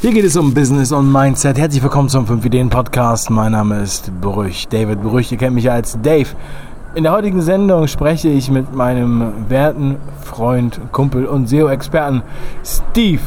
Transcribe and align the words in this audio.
Hier 0.00 0.12
geht 0.12 0.24
es 0.24 0.36
um 0.36 0.54
Business 0.54 0.92
und 0.92 1.10
Mindset. 1.10 1.58
Herzlich 1.58 1.82
willkommen 1.82 2.08
zum 2.08 2.24
5 2.24 2.44
Ideen 2.44 2.70
Podcast. 2.70 3.30
Mein 3.30 3.50
Name 3.50 3.82
ist 3.82 4.12
Brüch, 4.20 4.68
David 4.68 5.02
Brüch. 5.02 5.32
Ihr 5.32 5.38
kennt 5.38 5.56
mich 5.56 5.68
als 5.68 5.98
Dave. 6.00 6.28
In 6.94 7.02
der 7.02 7.10
heutigen 7.10 7.42
Sendung 7.42 7.88
spreche 7.88 8.28
ich 8.28 8.48
mit 8.48 8.72
meinem 8.72 9.32
werten 9.48 9.96
Freund, 10.22 10.80
Kumpel 10.92 11.26
und 11.26 11.48
SEO-Experten 11.48 12.22
Steve. 12.64 13.22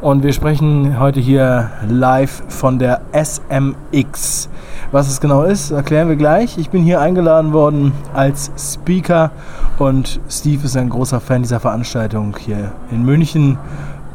Und 0.00 0.22
wir 0.22 0.32
sprechen 0.32 1.00
heute 1.00 1.18
hier 1.18 1.72
live 1.88 2.44
von 2.46 2.78
der 2.78 3.00
SMX. 3.12 4.48
Was 4.92 5.08
es 5.08 5.20
genau 5.20 5.42
ist, 5.42 5.72
erklären 5.72 6.08
wir 6.08 6.14
gleich. 6.14 6.58
Ich 6.58 6.70
bin 6.70 6.84
hier 6.84 7.00
eingeladen 7.00 7.52
worden 7.52 7.90
als 8.14 8.52
Speaker 8.56 9.32
und 9.78 10.20
Steve 10.30 10.64
ist 10.64 10.76
ein 10.76 10.90
großer 10.90 11.18
Fan 11.18 11.42
dieser 11.42 11.58
Veranstaltung 11.58 12.36
hier 12.38 12.70
in 12.92 13.04
München. 13.04 13.58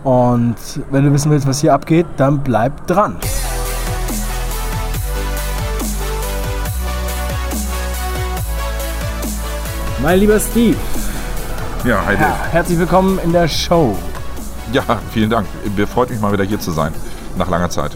Und 0.03 0.55
wenn 0.89 1.05
du 1.05 1.13
wissen 1.13 1.29
willst, 1.31 1.47
was 1.47 1.61
hier 1.61 1.73
abgeht, 1.73 2.07
dann 2.17 2.39
bleib 2.39 2.87
dran. 2.87 3.17
Mein 10.01 10.19
lieber 10.19 10.39
Steve. 10.39 10.77
Ja, 11.85 12.03
hi 12.05 12.15
Dave. 12.15 12.33
Herzlich 12.51 12.79
willkommen 12.79 13.19
in 13.23 13.31
der 13.31 13.47
Show. 13.47 13.95
Ja, 14.73 14.83
vielen 15.11 15.29
Dank. 15.29 15.45
Freut 15.93 16.09
mich 16.09 16.19
mal 16.19 16.33
wieder 16.33 16.43
hier 16.43 16.59
zu 16.59 16.71
sein, 16.71 16.91
nach 17.37 17.49
langer 17.49 17.69
Zeit. 17.69 17.95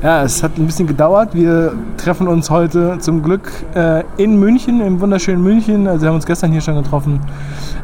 Ja, 0.00 0.22
es 0.22 0.44
hat 0.44 0.56
ein 0.58 0.66
bisschen 0.66 0.86
gedauert. 0.86 1.34
Wir 1.34 1.72
treffen 1.96 2.28
uns 2.28 2.50
heute 2.50 3.00
zum 3.00 3.20
Glück 3.20 3.50
äh, 3.74 4.04
in 4.16 4.38
München, 4.38 4.80
im 4.80 5.00
wunderschönen 5.00 5.42
München. 5.42 5.88
Also 5.88 6.02
wir 6.02 6.08
haben 6.10 6.14
uns 6.14 6.26
gestern 6.26 6.52
hier 6.52 6.60
schon 6.60 6.80
getroffen. 6.80 7.18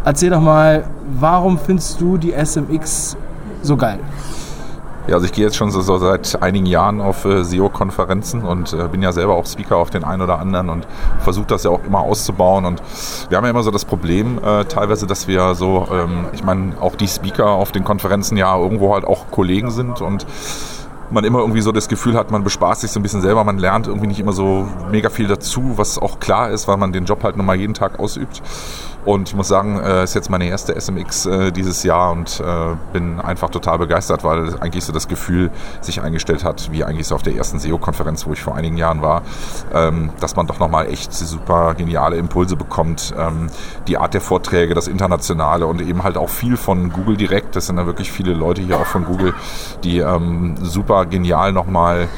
Erzähl 0.04 0.30
doch 0.30 0.40
mal, 0.40 0.84
warum 1.18 1.58
findest 1.58 2.00
du 2.00 2.16
die 2.16 2.32
SMX 2.32 3.16
so 3.62 3.76
geil? 3.76 3.98
Ja, 5.08 5.14
also 5.16 5.26
ich 5.26 5.32
gehe 5.32 5.44
jetzt 5.44 5.56
schon 5.56 5.72
so, 5.72 5.80
so 5.80 5.98
seit 5.98 6.40
einigen 6.40 6.66
Jahren 6.66 7.00
auf 7.00 7.24
äh, 7.24 7.42
SEO-Konferenzen 7.42 8.42
und 8.42 8.72
äh, 8.72 8.86
bin 8.86 9.02
ja 9.02 9.10
selber 9.10 9.34
auch 9.34 9.44
Speaker 9.44 9.76
auf 9.76 9.90
den 9.90 10.04
einen 10.04 10.22
oder 10.22 10.38
anderen 10.38 10.70
und 10.70 10.86
versuche 11.18 11.46
das 11.46 11.64
ja 11.64 11.70
auch 11.70 11.84
immer 11.84 11.98
auszubauen. 11.98 12.64
Und 12.64 12.80
wir 13.28 13.36
haben 13.36 13.44
ja 13.44 13.50
immer 13.50 13.64
so 13.64 13.72
das 13.72 13.84
Problem 13.84 14.38
äh, 14.38 14.64
teilweise, 14.66 15.08
dass 15.08 15.26
wir 15.26 15.56
so, 15.56 15.88
ähm, 15.92 16.26
ich 16.32 16.44
meine, 16.44 16.74
auch 16.80 16.94
die 16.94 17.08
Speaker 17.08 17.48
auf 17.48 17.72
den 17.72 17.82
Konferenzen 17.82 18.36
ja 18.36 18.56
irgendwo 18.56 18.94
halt 18.94 19.04
auch 19.04 19.32
Kollegen 19.32 19.72
sind 19.72 20.00
und 20.00 20.24
man 21.14 21.24
immer 21.24 21.38
irgendwie 21.38 21.60
so 21.60 21.72
das 21.72 21.88
Gefühl 21.88 22.14
hat, 22.16 22.30
man 22.30 22.44
bespaßt 22.44 22.82
sich 22.82 22.90
so 22.90 23.00
ein 23.00 23.02
bisschen 23.02 23.22
selber, 23.22 23.44
man 23.44 23.58
lernt 23.58 23.86
irgendwie 23.86 24.08
nicht 24.08 24.20
immer 24.20 24.32
so 24.32 24.68
mega 24.90 25.08
viel 25.08 25.26
dazu, 25.26 25.72
was 25.76 25.98
auch 25.98 26.20
klar 26.20 26.50
ist, 26.50 26.68
weil 26.68 26.76
man 26.76 26.92
den 26.92 27.06
Job 27.06 27.22
halt 27.24 27.36
nochmal 27.36 27.56
jeden 27.56 27.74
Tag 27.74 27.98
ausübt. 27.98 28.42
Und 29.04 29.28
ich 29.28 29.34
muss 29.34 29.48
sagen, 29.48 29.78
es 29.78 29.86
äh, 29.86 30.04
ist 30.04 30.14
jetzt 30.14 30.30
meine 30.30 30.46
erste 30.46 30.78
SMX 30.80 31.26
äh, 31.26 31.52
dieses 31.52 31.82
Jahr 31.82 32.12
und 32.12 32.40
äh, 32.40 32.74
bin 32.92 33.20
einfach 33.20 33.50
total 33.50 33.78
begeistert, 33.78 34.24
weil 34.24 34.58
eigentlich 34.60 34.84
so 34.84 34.92
das 34.92 35.08
Gefühl 35.08 35.50
sich 35.82 36.00
eingestellt 36.00 36.42
hat, 36.42 36.72
wie 36.72 36.84
eigentlich 36.84 37.06
so 37.06 37.14
auf 37.14 37.22
der 37.22 37.34
ersten 37.34 37.58
SEO-Konferenz, 37.58 38.26
wo 38.26 38.32
ich 38.32 38.40
vor 38.40 38.54
einigen 38.54 38.78
Jahren 38.78 39.02
war, 39.02 39.22
ähm, 39.74 40.10
dass 40.20 40.36
man 40.36 40.46
doch 40.46 40.58
nochmal 40.58 40.88
echt 40.88 41.12
super 41.12 41.74
geniale 41.74 42.16
Impulse 42.16 42.56
bekommt. 42.56 43.14
Ähm, 43.18 43.50
die 43.88 43.98
Art 43.98 44.14
der 44.14 44.22
Vorträge, 44.22 44.74
das 44.74 44.88
Internationale 44.88 45.66
und 45.66 45.82
eben 45.82 46.02
halt 46.02 46.16
auch 46.16 46.30
viel 46.30 46.56
von 46.56 46.90
Google 46.90 47.16
direkt. 47.16 47.56
Das 47.56 47.66
sind 47.66 47.76
ja 47.76 47.84
wirklich 47.84 48.10
viele 48.10 48.32
Leute 48.32 48.62
hier 48.62 48.78
auch 48.78 48.86
von 48.86 49.04
Google, 49.04 49.34
die 49.82 49.98
ähm, 49.98 50.56
super 50.62 51.06
genial 51.06 51.52
nochmal 51.52 52.08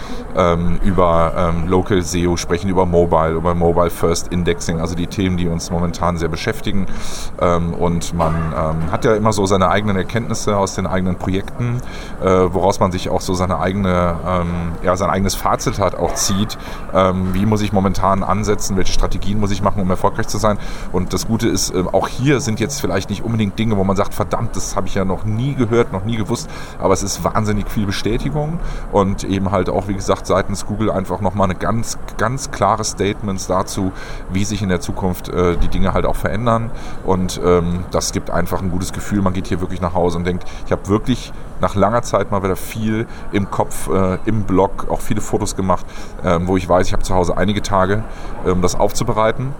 über 0.82 1.54
Local 1.66 2.02
SEO 2.02 2.36
sprechen, 2.36 2.68
über 2.68 2.84
Mobile, 2.84 3.30
über 3.30 3.54
Mobile 3.54 3.88
First 3.88 4.28
Indexing, 4.28 4.80
also 4.80 4.94
die 4.94 5.06
Themen, 5.06 5.38
die 5.38 5.48
uns 5.48 5.70
momentan 5.70 6.18
sehr 6.18 6.28
beschäftigen 6.28 6.75
beschäftigen. 6.76 6.86
Ähm, 7.40 7.74
und 7.74 8.14
man 8.14 8.34
ähm, 8.34 8.90
hat 8.90 9.04
ja 9.04 9.14
immer 9.14 9.32
so 9.32 9.46
seine 9.46 9.68
eigenen 9.68 9.96
Erkenntnisse 9.96 10.56
aus 10.56 10.74
den 10.74 10.86
eigenen 10.86 11.16
Projekten, 11.16 11.80
äh, 12.22 12.26
woraus 12.26 12.80
man 12.80 12.92
sich 12.92 13.08
auch 13.08 13.20
so 13.20 13.34
seine 13.34 13.58
eigene, 13.58 14.16
ähm, 14.26 14.72
ja, 14.82 14.96
sein 14.96 15.10
eigenes 15.10 15.34
Fazit 15.34 15.78
hat, 15.78 15.94
auch 15.94 16.14
zieht. 16.14 16.58
Wie 17.32 17.46
muss 17.46 17.60
ich 17.60 17.72
momentan 17.72 18.22
ansetzen? 18.22 18.76
Welche 18.76 18.92
Strategien 18.92 19.38
muss 19.38 19.50
ich 19.50 19.62
machen, 19.62 19.82
um 19.82 19.90
erfolgreich 19.90 20.28
zu 20.28 20.38
sein? 20.38 20.58
Und 20.92 21.12
das 21.12 21.26
Gute 21.26 21.48
ist, 21.48 21.74
auch 21.92 22.08
hier 22.08 22.40
sind 22.40 22.58
jetzt 22.60 22.80
vielleicht 22.80 23.10
nicht 23.10 23.22
unbedingt 23.22 23.58
Dinge, 23.58 23.76
wo 23.76 23.84
man 23.84 23.96
sagt, 23.96 24.14
verdammt, 24.14 24.56
das 24.56 24.76
habe 24.76 24.86
ich 24.86 24.94
ja 24.94 25.04
noch 25.04 25.24
nie 25.24 25.54
gehört, 25.54 25.92
noch 25.92 26.04
nie 26.04 26.16
gewusst, 26.16 26.48
aber 26.78 26.94
es 26.94 27.02
ist 27.02 27.22
wahnsinnig 27.24 27.68
viel 27.70 27.86
Bestätigung 27.86 28.58
und 28.92 29.24
eben 29.24 29.50
halt 29.50 29.68
auch, 29.68 29.88
wie 29.88 29.94
gesagt, 29.94 30.26
seitens 30.26 30.66
Google 30.66 30.90
einfach 30.90 31.20
nochmal 31.20 31.50
eine 31.50 31.58
ganz, 31.58 31.98
ganz 32.16 32.50
klare 32.50 32.84
Statements 32.84 33.46
dazu, 33.46 33.92
wie 34.30 34.44
sich 34.44 34.62
in 34.62 34.68
der 34.68 34.80
Zukunft 34.80 35.28
äh, 35.28 35.56
die 35.56 35.68
Dinge 35.68 35.92
halt 35.92 36.06
auch 36.06 36.16
verändern. 36.16 36.65
Und 37.04 37.40
ähm, 37.44 37.84
das 37.90 38.12
gibt 38.12 38.30
einfach 38.30 38.62
ein 38.62 38.70
gutes 38.70 38.92
Gefühl. 38.92 39.22
Man 39.22 39.32
geht 39.32 39.46
hier 39.46 39.60
wirklich 39.60 39.80
nach 39.80 39.94
Hause 39.94 40.18
und 40.18 40.24
denkt, 40.24 40.44
ich 40.66 40.72
habe 40.72 40.88
wirklich 40.88 41.32
nach 41.60 41.74
langer 41.74 42.02
Zeit 42.02 42.30
mal 42.30 42.42
wieder 42.42 42.56
viel 42.56 43.06
im 43.32 43.50
Kopf, 43.50 43.88
äh, 43.88 44.18
im 44.26 44.44
Blog, 44.44 44.86
auch 44.90 45.00
viele 45.00 45.20
Fotos 45.20 45.56
gemacht, 45.56 45.86
äh, 46.22 46.38
wo 46.42 46.56
ich 46.56 46.68
weiß, 46.68 46.86
ich 46.86 46.92
habe 46.92 47.02
zu 47.02 47.14
Hause 47.14 47.36
einige 47.36 47.62
Tage, 47.62 48.04
ähm, 48.46 48.62
das 48.62 48.74
aufzubereiten. 48.74 49.54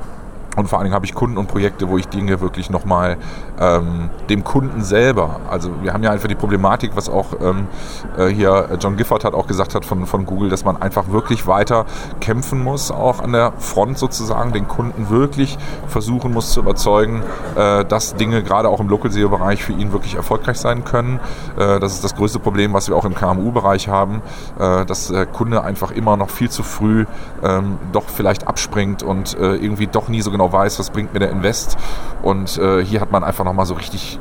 Und 0.57 0.69
vor 0.69 0.79
allen 0.79 0.87
Dingen 0.87 0.95
habe 0.95 1.07
ich 1.07 1.15
Kunden 1.15 1.37
und 1.39 1.47
Projekte, 1.47 1.89
wo 1.89 1.99
ich 1.99 2.09
Dinge 2.09 2.41
wirklich 2.41 2.71
nochmal 2.71 3.19
ähm, 3.61 4.11
dem 4.29 4.43
Kunden 4.43 4.83
selber, 4.83 5.41
also 5.51 5.71
wir 5.83 5.93
haben 5.93 6.03
ja 6.03 6.11
einfach 6.11 6.29
die 6.29 6.35
Problematik, 6.35 6.93
was 6.95 7.09
auch 7.09 7.27
ähm, 7.41 7.69
äh, 8.17 8.27
hier 8.29 8.69
John 8.81 8.97
Gifford 8.97 9.25
hat 9.25 9.35
auch 9.35 9.47
gesagt 9.47 9.75
hat 9.75 9.85
von, 9.85 10.07
von 10.07 10.25
Google, 10.27 10.49
dass 10.49 10.65
man 10.65 10.81
einfach 10.81 11.09
wirklich 11.09 11.47
weiter 11.47 11.85
kämpfen 12.21 12.63
muss, 12.63 12.91
auch 12.91 13.21
an 13.21 13.33
der 13.33 13.53
Front 13.59 13.99
sozusagen, 13.99 14.53
den 14.53 14.67
Kunden 14.67 15.11
wirklich 15.11 15.59
versuchen 15.89 16.33
muss 16.33 16.53
zu 16.53 16.61
überzeugen, 16.61 17.23
äh, 17.57 17.85
dass 17.85 18.15
Dinge 18.15 18.43
gerade 18.43 18.69
auch 18.69 18.81
im 18.81 18.89
Local 18.89 19.11
SEO-Bereich 19.11 19.63
für 19.63 19.73
ihn 19.73 19.93
wirklich 19.93 20.15
erfolgreich 20.15 20.59
sein 20.59 20.85
können. 20.85 21.21
Äh, 21.59 21.81
das 21.81 21.95
ist 21.95 22.05
das 22.05 22.17
größte 22.17 22.39
Problem, 22.39 22.73
was 22.73 22.89
wir 22.89 22.97
auch 22.97 23.05
im 23.05 23.15
KMU-Bereich 23.15 23.89
haben, 23.89 24.23
äh, 24.59 24.87
dass 24.87 25.09
der 25.09 25.27
Kunde 25.27 25.63
einfach 25.63 25.91
immer 25.91 26.17
noch 26.17 26.31
viel 26.31 26.51
zu 26.51 26.63
früh 26.63 27.07
ähm, 27.43 27.79
doch 27.93 28.05
vielleicht 28.09 28.49
abspringt 28.49 29.03
und 29.03 29.39
äh, 29.39 29.57
irgendwie 29.57 29.87
doch 29.87 30.09
nie 30.09 30.23
so 30.23 30.31
genau 30.31 30.46
genau 30.47 30.53
weiß, 30.53 30.79
was 30.79 30.91
bringt 30.91 31.13
mir 31.13 31.21
der 31.21 31.31
Invest. 31.31 31.77
Und 32.23 32.59
äh, 32.59 32.85
hier 32.85 33.01
hat 33.01 33.13
man 33.13 33.25
einfach 33.25 33.45
nochmal 33.45 33.67
so 33.67 33.75
richtig 33.75 34.19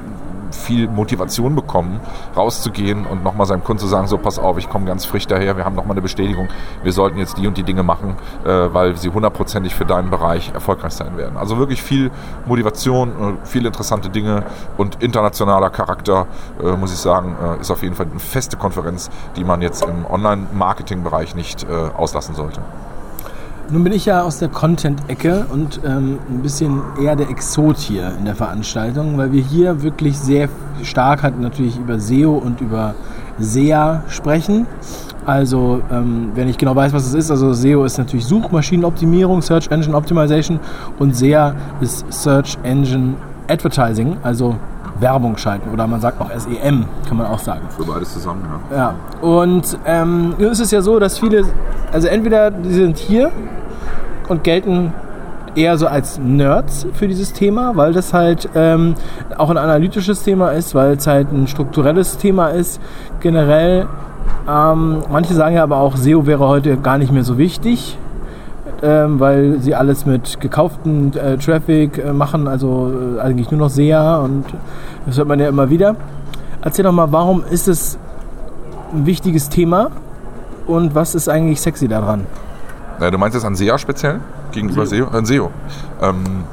viel 0.51 0.87
Motivation 0.87 1.53
bekommen, 1.53 1.99
rauszugehen 2.35 3.05
und 3.05 3.25
nochmal 3.25 3.45
seinem 3.45 3.63
Kunden 3.63 3.81
zu 3.81 3.87
sagen, 3.87 4.07
so 4.07 4.17
pass 4.17 4.39
auf, 4.39 4.57
ich 4.57 4.69
komme 4.69 4.85
ganz 4.85 5.03
frisch 5.03 5.27
daher, 5.27 5.57
wir 5.57 5.65
haben 5.65 5.75
nochmal 5.75 5.95
eine 5.95 6.01
Bestätigung, 6.01 6.47
wir 6.81 6.93
sollten 6.93 7.17
jetzt 7.17 7.37
die 7.37 7.45
und 7.45 7.57
die 7.57 7.63
Dinge 7.63 7.83
machen, 7.83 8.15
äh, 8.45 8.47
weil 8.47 8.95
sie 8.95 9.09
hundertprozentig 9.09 9.75
für 9.75 9.83
deinen 9.83 10.09
Bereich 10.09 10.51
erfolgreich 10.53 10.93
sein 10.93 11.17
werden. 11.17 11.35
Also 11.35 11.57
wirklich 11.57 11.83
viel 11.83 12.09
Motivation, 12.45 13.09
äh, 13.09 13.33
viele 13.43 13.67
interessante 13.67 14.09
Dinge 14.09 14.43
und 14.77 15.03
internationaler 15.03 15.69
Charakter, 15.71 16.25
äh, 16.63 16.71
muss 16.77 16.93
ich 16.93 16.99
sagen, 16.99 17.35
ist 17.59 17.69
auf 17.69 17.83
jeden 17.83 17.95
Fall 17.95 18.07
eine 18.09 18.19
feste 18.19 18.55
Konferenz, 18.55 19.09
die 19.35 19.43
man 19.43 19.61
jetzt 19.61 19.83
im 19.83 20.05
Online-Marketing-Bereich 20.05 21.35
nicht 21.35 21.67
auslassen 21.97 22.33
sollte. 22.33 22.61
Nun 23.71 23.83
bin 23.83 23.93
ich 23.93 24.05
ja 24.05 24.21
aus 24.21 24.37
der 24.37 24.49
Content-Ecke 24.49 25.47
und 25.51 25.79
ähm, 25.83 26.19
ein 26.29 26.43
bisschen 26.43 26.81
eher 27.01 27.15
der 27.15 27.31
Exot 27.31 27.77
hier 27.77 28.13
in 28.19 28.25
der 28.25 28.35
Veranstaltung, 28.35 29.17
weil 29.17 29.31
wir 29.31 29.41
hier 29.41 29.81
wirklich 29.81 30.19
sehr 30.19 30.49
stark 30.83 31.23
halt 31.23 31.39
natürlich 31.41 31.79
über 31.79 31.99
SEO 31.99 32.33
und 32.33 32.61
über 32.61 32.93
SEA 33.39 34.03
sprechen. 34.07 34.67
Also, 35.25 35.81
ähm, 35.91 36.29
wenn 36.35 36.47
ich 36.47 36.59
genau 36.59 36.75
weiß, 36.75 36.93
was 36.93 37.07
es 37.07 37.15
ist, 37.15 37.31
also 37.31 37.53
SEO 37.53 37.85
ist 37.85 37.97
natürlich 37.97 38.27
Suchmaschinenoptimierung, 38.27 39.41
Search 39.41 39.71
Engine 39.71 39.95
Optimization 39.95 40.59
und 40.99 41.15
SEA 41.15 41.55
ist 41.81 42.05
Search 42.13 42.59
Engine 42.61 43.15
Advertising, 43.47 44.17
also 44.21 44.57
Werbung 44.99 45.37
schalten 45.37 45.69
oder 45.71 45.87
man 45.87 45.99
sagt 45.99 46.21
auch 46.21 46.29
SEM, 46.31 46.85
kann 47.07 47.17
man 47.17 47.27
auch 47.27 47.39
sagen. 47.39 47.61
Für 47.69 47.83
beides 47.83 48.13
zusammen, 48.13 48.43
ja. 48.71 48.77
Ja, 48.77 48.93
und 49.21 49.77
ähm, 49.85 50.35
nun 50.37 50.51
ist 50.51 50.59
es 50.59 50.71
ja 50.71 50.81
so, 50.81 50.99
dass 50.99 51.19
viele, 51.19 51.43
also 51.91 52.07
entweder 52.07 52.51
die 52.51 52.73
sind 52.73 52.97
hier 52.97 53.31
und 54.29 54.43
gelten 54.43 54.93
eher 55.55 55.77
so 55.77 55.87
als 55.87 56.19
Nerds 56.19 56.85
für 56.93 57.07
dieses 57.07 57.33
Thema, 57.33 57.75
weil 57.75 57.93
das 57.93 58.13
halt 58.13 58.49
ähm, 58.55 58.95
auch 59.37 59.49
ein 59.49 59.57
analytisches 59.57 60.23
Thema 60.23 60.51
ist, 60.51 60.75
weil 60.75 60.93
es 60.93 61.07
halt 61.07 61.31
ein 61.31 61.47
strukturelles 61.47 62.17
Thema 62.17 62.49
ist. 62.49 62.81
Generell, 63.21 63.87
ähm, 64.49 65.03
manche 65.09 65.33
sagen 65.33 65.55
ja 65.55 65.63
aber 65.63 65.77
auch, 65.77 65.95
SEO 65.95 66.25
wäre 66.25 66.47
heute 66.47 66.77
gar 66.77 66.97
nicht 66.97 67.11
mehr 67.11 67.23
so 67.23 67.37
wichtig, 67.37 67.97
ähm, 68.85 69.19
weil 69.19 69.59
sie 69.61 69.73
alles 69.73 70.05
mit 70.05 70.39
gekauften 70.39 71.15
äh, 71.17 71.37
Traffic 71.37 71.97
äh, 71.97 72.13
machen, 72.13 72.47
also 72.47 72.91
äh, 73.17 73.19
eigentlich 73.19 73.49
nur 73.49 73.61
noch 73.61 73.69
SEA 73.69 74.17
und 74.17 74.45
das 75.07 75.17
hört 75.17 75.27
man 75.27 75.39
ja 75.39 75.49
immer 75.49 75.71
wieder. 75.71 75.95
Erzähl 76.61 76.83
doch 76.83 76.91
mal, 76.91 77.11
warum 77.11 77.43
ist 77.49 77.67
es 77.67 77.97
ein 78.93 79.07
wichtiges 79.07 79.49
Thema 79.49 79.89
und 80.67 80.93
was 80.93 81.15
ist 81.15 81.27
eigentlich 81.27 81.61
sexy 81.61 81.87
daran? 81.87 82.27
Ja, 83.01 83.09
du 83.09 83.17
meinst 83.17 83.33
jetzt 83.33 83.45
an 83.45 83.55
SEA 83.55 83.77
speziell? 83.79 84.19
Gegenüber 84.51 84.85
SEO? 84.85 85.07
An 85.07 85.25
SEO. 85.25 85.49
Ähm, 86.01 86.43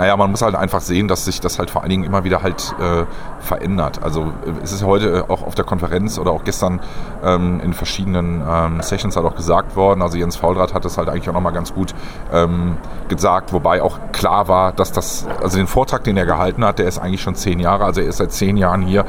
naja, 0.00 0.16
man 0.16 0.30
muss 0.30 0.40
halt 0.40 0.54
einfach 0.54 0.80
sehen, 0.80 1.08
dass 1.08 1.26
sich 1.26 1.42
das 1.42 1.58
halt 1.58 1.68
vor 1.68 1.82
allen 1.82 1.90
Dingen 1.90 2.04
immer 2.04 2.24
wieder 2.24 2.42
halt 2.42 2.74
äh, 2.80 3.04
verändert. 3.38 4.02
Also 4.02 4.32
äh, 4.46 4.52
es 4.62 4.72
ist 4.72 4.82
heute 4.82 5.26
äh, 5.28 5.30
auch 5.30 5.42
auf 5.42 5.54
der 5.54 5.66
Konferenz 5.66 6.18
oder 6.18 6.30
auch 6.30 6.42
gestern 6.42 6.80
ähm, 7.22 7.60
in 7.62 7.74
verschiedenen 7.74 8.42
ähm, 8.48 8.80
Sessions 8.80 9.16
halt 9.16 9.26
auch 9.26 9.34
gesagt 9.34 9.76
worden. 9.76 10.00
Also 10.00 10.16
Jens 10.16 10.36
Faulrad 10.36 10.72
hat 10.72 10.86
das 10.86 10.96
halt 10.96 11.10
eigentlich 11.10 11.28
auch 11.28 11.34
nochmal 11.34 11.52
ganz 11.52 11.74
gut 11.74 11.94
ähm, 12.32 12.78
gesagt, 13.08 13.52
wobei 13.52 13.82
auch 13.82 13.98
klar 14.12 14.48
war, 14.48 14.72
dass 14.72 14.90
das, 14.90 15.26
also 15.42 15.58
den 15.58 15.66
Vortrag, 15.66 16.02
den 16.02 16.16
er 16.16 16.24
gehalten 16.24 16.64
hat, 16.64 16.78
der 16.78 16.86
ist 16.86 16.98
eigentlich 16.98 17.20
schon 17.20 17.34
zehn 17.34 17.60
Jahre, 17.60 17.84
also 17.84 18.00
er 18.00 18.06
ist 18.06 18.16
seit 18.16 18.32
zehn 18.32 18.56
Jahren 18.56 18.80
hier 18.80 19.04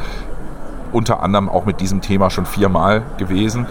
unter 0.91 1.23
anderem 1.23 1.47
auch 1.47 1.63
mit 1.63 1.79
diesem 1.79 2.01
Thema 2.01 2.29
schon 2.29 2.45
viermal 2.45 3.03
gewesen. 3.17 3.65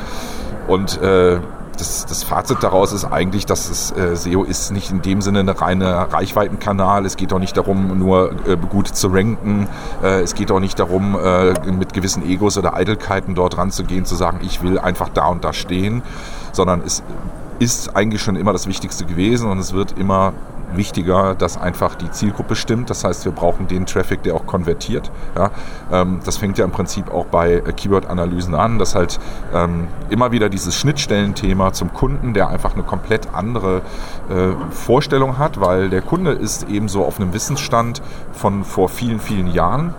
Und 0.68 1.02
äh, 1.02 1.40
das, 1.80 2.06
das, 2.06 2.22
Fazit 2.22 2.62
daraus 2.62 2.92
ist 2.92 3.04
eigentlich, 3.04 3.46
dass 3.46 3.70
es, 3.70 3.90
äh, 3.92 4.14
SEO 4.14 4.44
ist 4.44 4.70
nicht 4.70 4.90
in 4.90 5.02
dem 5.02 5.22
Sinne 5.22 5.40
eine 5.40 5.60
reine 5.60 6.12
Reichweitenkanal. 6.12 7.06
Es 7.06 7.16
geht 7.16 7.32
auch 7.32 7.38
nicht 7.38 7.56
darum, 7.56 7.98
nur 7.98 8.32
äh, 8.46 8.56
gut 8.56 8.88
zu 8.88 9.08
ranken. 9.08 9.66
Äh, 10.02 10.20
es 10.20 10.34
geht 10.34 10.50
auch 10.50 10.60
nicht 10.60 10.78
darum, 10.78 11.18
äh, 11.18 11.52
mit 11.72 11.94
gewissen 11.94 12.24
Egos 12.28 12.58
oder 12.58 12.74
Eitelkeiten 12.74 13.34
dort 13.34 13.56
ranzugehen, 13.56 14.04
zu 14.04 14.14
sagen, 14.14 14.40
ich 14.42 14.62
will 14.62 14.78
einfach 14.78 15.08
da 15.08 15.26
und 15.26 15.42
da 15.42 15.52
stehen, 15.52 16.02
sondern 16.52 16.82
es 16.84 17.02
ist 17.60 17.94
eigentlich 17.94 18.22
schon 18.22 18.36
immer 18.36 18.52
das 18.52 18.66
Wichtigste 18.66 19.04
gewesen 19.04 19.48
und 19.48 19.58
es 19.58 19.72
wird 19.72 19.96
immer 19.98 20.32
wichtiger, 20.74 21.34
dass 21.34 21.60
einfach 21.60 21.94
die 21.94 22.10
Zielgruppe 22.10 22.56
stimmt. 22.56 22.90
Das 22.90 23.04
heißt, 23.04 23.24
wir 23.24 23.32
brauchen 23.32 23.68
den 23.68 23.86
Traffic, 23.86 24.22
der 24.22 24.34
auch 24.34 24.46
konvertiert. 24.46 25.10
Ja, 25.36 25.50
ähm, 25.92 26.20
das 26.24 26.38
fängt 26.38 26.58
ja 26.58 26.64
im 26.64 26.70
Prinzip 26.70 27.12
auch 27.12 27.26
bei 27.26 27.54
äh, 27.54 27.72
Keyword-Analysen 27.72 28.54
an, 28.54 28.78
dass 28.78 28.94
halt 28.94 29.20
ähm, 29.54 29.88
immer 30.08 30.32
wieder 30.32 30.48
dieses 30.48 30.76
Schnittstellenthema 30.76 31.72
zum 31.72 31.92
Kunden, 31.92 32.34
der 32.34 32.48
einfach 32.48 32.74
eine 32.74 32.82
komplett 32.82 33.34
andere 33.34 33.82
äh, 34.30 34.52
Vorstellung 34.70 35.38
hat, 35.38 35.60
weil 35.60 35.90
der 35.90 36.02
Kunde 36.02 36.32
ist 36.32 36.68
eben 36.68 36.88
so 36.88 37.04
auf 37.04 37.20
einem 37.20 37.34
Wissensstand 37.34 38.00
von 38.32 38.64
vor 38.64 38.88
vielen, 38.88 39.20
vielen 39.20 39.52
Jahren 39.52 39.94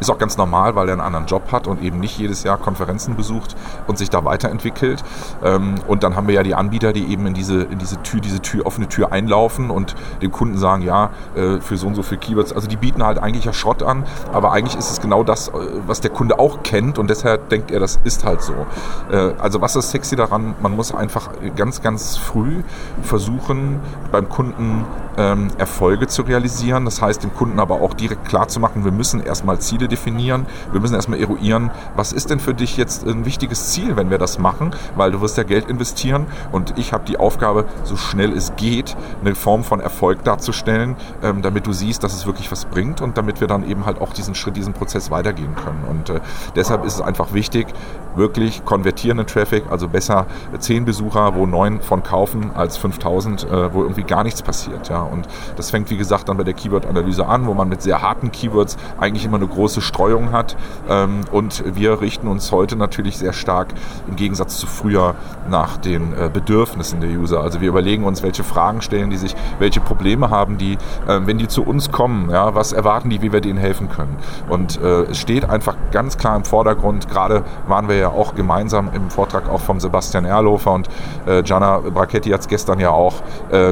ist 0.00 0.10
auch 0.10 0.18
ganz 0.18 0.36
normal, 0.36 0.74
weil 0.74 0.88
er 0.88 0.92
einen 0.92 1.00
anderen 1.00 1.26
Job 1.26 1.52
hat 1.52 1.66
und 1.66 1.82
eben 1.82 2.00
nicht 2.00 2.18
jedes 2.18 2.42
Jahr 2.42 2.58
Konferenzen 2.58 3.16
besucht 3.16 3.56
und 3.86 3.98
sich 3.98 4.10
da 4.10 4.24
weiterentwickelt. 4.24 5.02
Ähm, 5.44 5.74
und 5.86 6.02
dann 6.02 6.16
haben 6.16 6.26
wir 6.28 6.34
ja 6.34 6.42
die 6.42 6.54
Anbieter, 6.54 6.92
die 6.92 7.06
eben 7.06 7.26
in 7.26 7.34
diese, 7.34 7.62
in 7.62 7.78
diese 7.78 8.02
Tür, 8.02 8.20
diese 8.20 8.40
Tür, 8.40 8.66
offene 8.66 8.88
Tür 8.88 9.12
einlaufen 9.12 9.70
und 9.70 9.94
dem 10.20 10.32
Kunden 10.32 10.58
sagen, 10.58 10.82
ja, 10.82 11.10
äh, 11.34 11.60
für 11.60 11.76
so 11.76 11.86
und 11.86 11.94
so 11.94 12.02
viele 12.02 12.20
Keywords. 12.20 12.52
Also 12.52 12.68
die 12.68 12.76
bieten 12.76 13.04
halt 13.04 13.18
eigentlich 13.18 13.44
ja 13.44 13.52
Schrott 13.52 13.82
an, 13.82 14.04
aber 14.32 14.52
eigentlich 14.52 14.76
ist 14.76 14.90
es 14.90 15.00
genau 15.00 15.24
das, 15.24 15.48
äh, 15.48 15.52
was 15.86 16.00
der 16.00 16.10
Kunde 16.10 16.38
auch 16.38 16.62
kennt 16.62 16.98
und 16.98 17.10
deshalb 17.10 17.48
denkt 17.48 17.70
er, 17.70 17.80
das 17.80 17.98
ist 18.04 18.24
halt 18.24 18.42
so. 18.42 18.54
Äh, 19.10 19.34
also 19.38 19.60
was 19.60 19.76
ist 19.76 19.90
sexy 19.90 20.16
daran? 20.16 20.54
Man 20.60 20.76
muss 20.76 20.94
einfach 20.94 21.30
ganz, 21.56 21.82
ganz 21.82 22.16
früh 22.16 22.62
versuchen, 23.02 23.80
beim 24.10 24.28
Kunden 24.28 24.84
ähm, 25.16 25.48
Erfolge 25.58 26.06
zu 26.06 26.22
realisieren. 26.22 26.84
Das 26.84 27.02
heißt, 27.02 27.22
dem 27.22 27.34
Kunden 27.34 27.60
aber 27.60 27.80
auch 27.80 27.94
direkt 27.94 28.26
klar 28.26 28.48
zu 28.48 28.60
machen, 28.60 28.84
wir 28.84 28.92
müssen 28.92 29.24
erstmal 29.32 29.58
Ziele 29.60 29.88
definieren, 29.88 30.44
wir 30.72 30.80
müssen 30.80 30.94
erstmal 30.94 31.18
eruieren, 31.18 31.70
was 31.96 32.12
ist 32.12 32.28
denn 32.28 32.38
für 32.38 32.52
dich 32.52 32.76
jetzt 32.76 33.06
ein 33.06 33.24
wichtiges 33.24 33.70
Ziel, 33.70 33.96
wenn 33.96 34.10
wir 34.10 34.18
das 34.18 34.38
machen, 34.38 34.72
weil 34.94 35.10
du 35.10 35.22
wirst 35.22 35.38
ja 35.38 35.42
Geld 35.42 35.70
investieren 35.70 36.26
und 36.52 36.78
ich 36.78 36.92
habe 36.92 37.04
die 37.06 37.16
Aufgabe, 37.16 37.64
so 37.84 37.96
schnell 37.96 38.32
es 38.32 38.54
geht, 38.56 38.94
eine 39.22 39.34
Form 39.34 39.64
von 39.64 39.80
Erfolg 39.80 40.22
darzustellen, 40.24 40.96
ähm, 41.22 41.40
damit 41.40 41.66
du 41.66 41.72
siehst, 41.72 42.04
dass 42.04 42.12
es 42.12 42.26
wirklich 42.26 42.52
was 42.52 42.66
bringt 42.66 43.00
und 43.00 43.16
damit 43.16 43.40
wir 43.40 43.48
dann 43.48 43.66
eben 43.66 43.86
halt 43.86 44.02
auch 44.02 44.12
diesen 44.12 44.34
Schritt, 44.34 44.56
diesen 44.56 44.74
Prozess 44.74 45.10
weitergehen 45.10 45.54
können. 45.56 45.84
Und 45.88 46.10
äh, 46.10 46.20
deshalb 46.54 46.84
ist 46.84 46.96
es 46.96 47.00
einfach 47.00 47.32
wichtig, 47.32 47.68
wirklich 48.14 48.64
konvertierenden 48.66 49.26
Traffic, 49.26 49.64
also 49.70 49.88
besser 49.88 50.26
10 50.58 50.84
Besucher, 50.84 51.34
wo 51.34 51.46
9 51.46 51.80
von 51.80 52.02
kaufen, 52.02 52.50
als 52.54 52.76
5000, 52.76 53.44
äh, 53.44 53.72
wo 53.72 53.82
irgendwie 53.82 54.02
gar 54.02 54.24
nichts 54.24 54.42
passiert. 54.42 54.88
Ja. 54.88 55.02
Und 55.02 55.26
das 55.56 55.70
fängt, 55.70 55.90
wie 55.90 55.96
gesagt, 55.96 56.28
dann 56.28 56.36
bei 56.36 56.44
der 56.44 56.54
Keyword-Analyse 56.54 57.26
an, 57.26 57.46
wo 57.46 57.54
man 57.54 57.68
mit 57.68 57.82
sehr 57.82 58.02
harten 58.02 58.30
Keywords 58.32 58.76
eigentlich 59.00 59.21
immer 59.24 59.36
eine 59.36 59.46
große 59.46 59.80
Streuung 59.80 60.32
hat. 60.32 60.56
Ähm, 60.88 61.20
und 61.30 61.64
wir 61.74 62.00
richten 62.00 62.28
uns 62.28 62.52
heute 62.52 62.76
natürlich 62.76 63.18
sehr 63.18 63.32
stark 63.32 63.68
im 64.08 64.16
Gegensatz 64.16 64.58
zu 64.58 64.66
früher 64.66 65.14
nach 65.48 65.76
den 65.76 66.12
äh, 66.12 66.30
Bedürfnissen 66.32 67.00
der 67.00 67.10
User. 67.10 67.40
Also 67.40 67.60
wir 67.60 67.68
überlegen 67.68 68.04
uns, 68.04 68.22
welche 68.22 68.44
Fragen 68.44 68.82
stellen 68.82 69.10
die 69.10 69.16
sich, 69.16 69.34
welche 69.58 69.80
Probleme 69.80 70.30
haben 70.30 70.58
die, 70.58 70.74
äh, 71.06 71.20
wenn 71.24 71.38
die 71.38 71.48
zu 71.48 71.64
uns 71.64 71.90
kommen, 71.90 72.30
ja, 72.30 72.54
was 72.54 72.72
erwarten 72.72 73.10
die, 73.10 73.22
wie 73.22 73.32
wir 73.32 73.40
denen 73.40 73.58
helfen 73.58 73.88
können. 73.88 74.16
Und 74.48 74.80
äh, 74.80 75.02
es 75.02 75.18
steht 75.18 75.48
einfach 75.48 75.76
ganz 75.90 76.18
klar 76.18 76.36
im 76.36 76.44
Vordergrund, 76.44 77.08
gerade 77.08 77.44
waren 77.66 77.88
wir 77.88 77.96
ja 77.96 78.08
auch 78.08 78.34
gemeinsam 78.34 78.90
im 78.94 79.10
Vortrag 79.10 79.48
auch 79.48 79.60
vom 79.60 79.80
Sebastian 79.80 80.24
Erlofer 80.24 80.72
und 80.72 80.88
äh, 81.26 81.42
Gianna 81.42 81.78
Brachetti 81.78 82.30
hat 82.30 82.40
es 82.40 82.48
gestern 82.48 82.78
ja 82.78 82.90
auch 82.90 83.14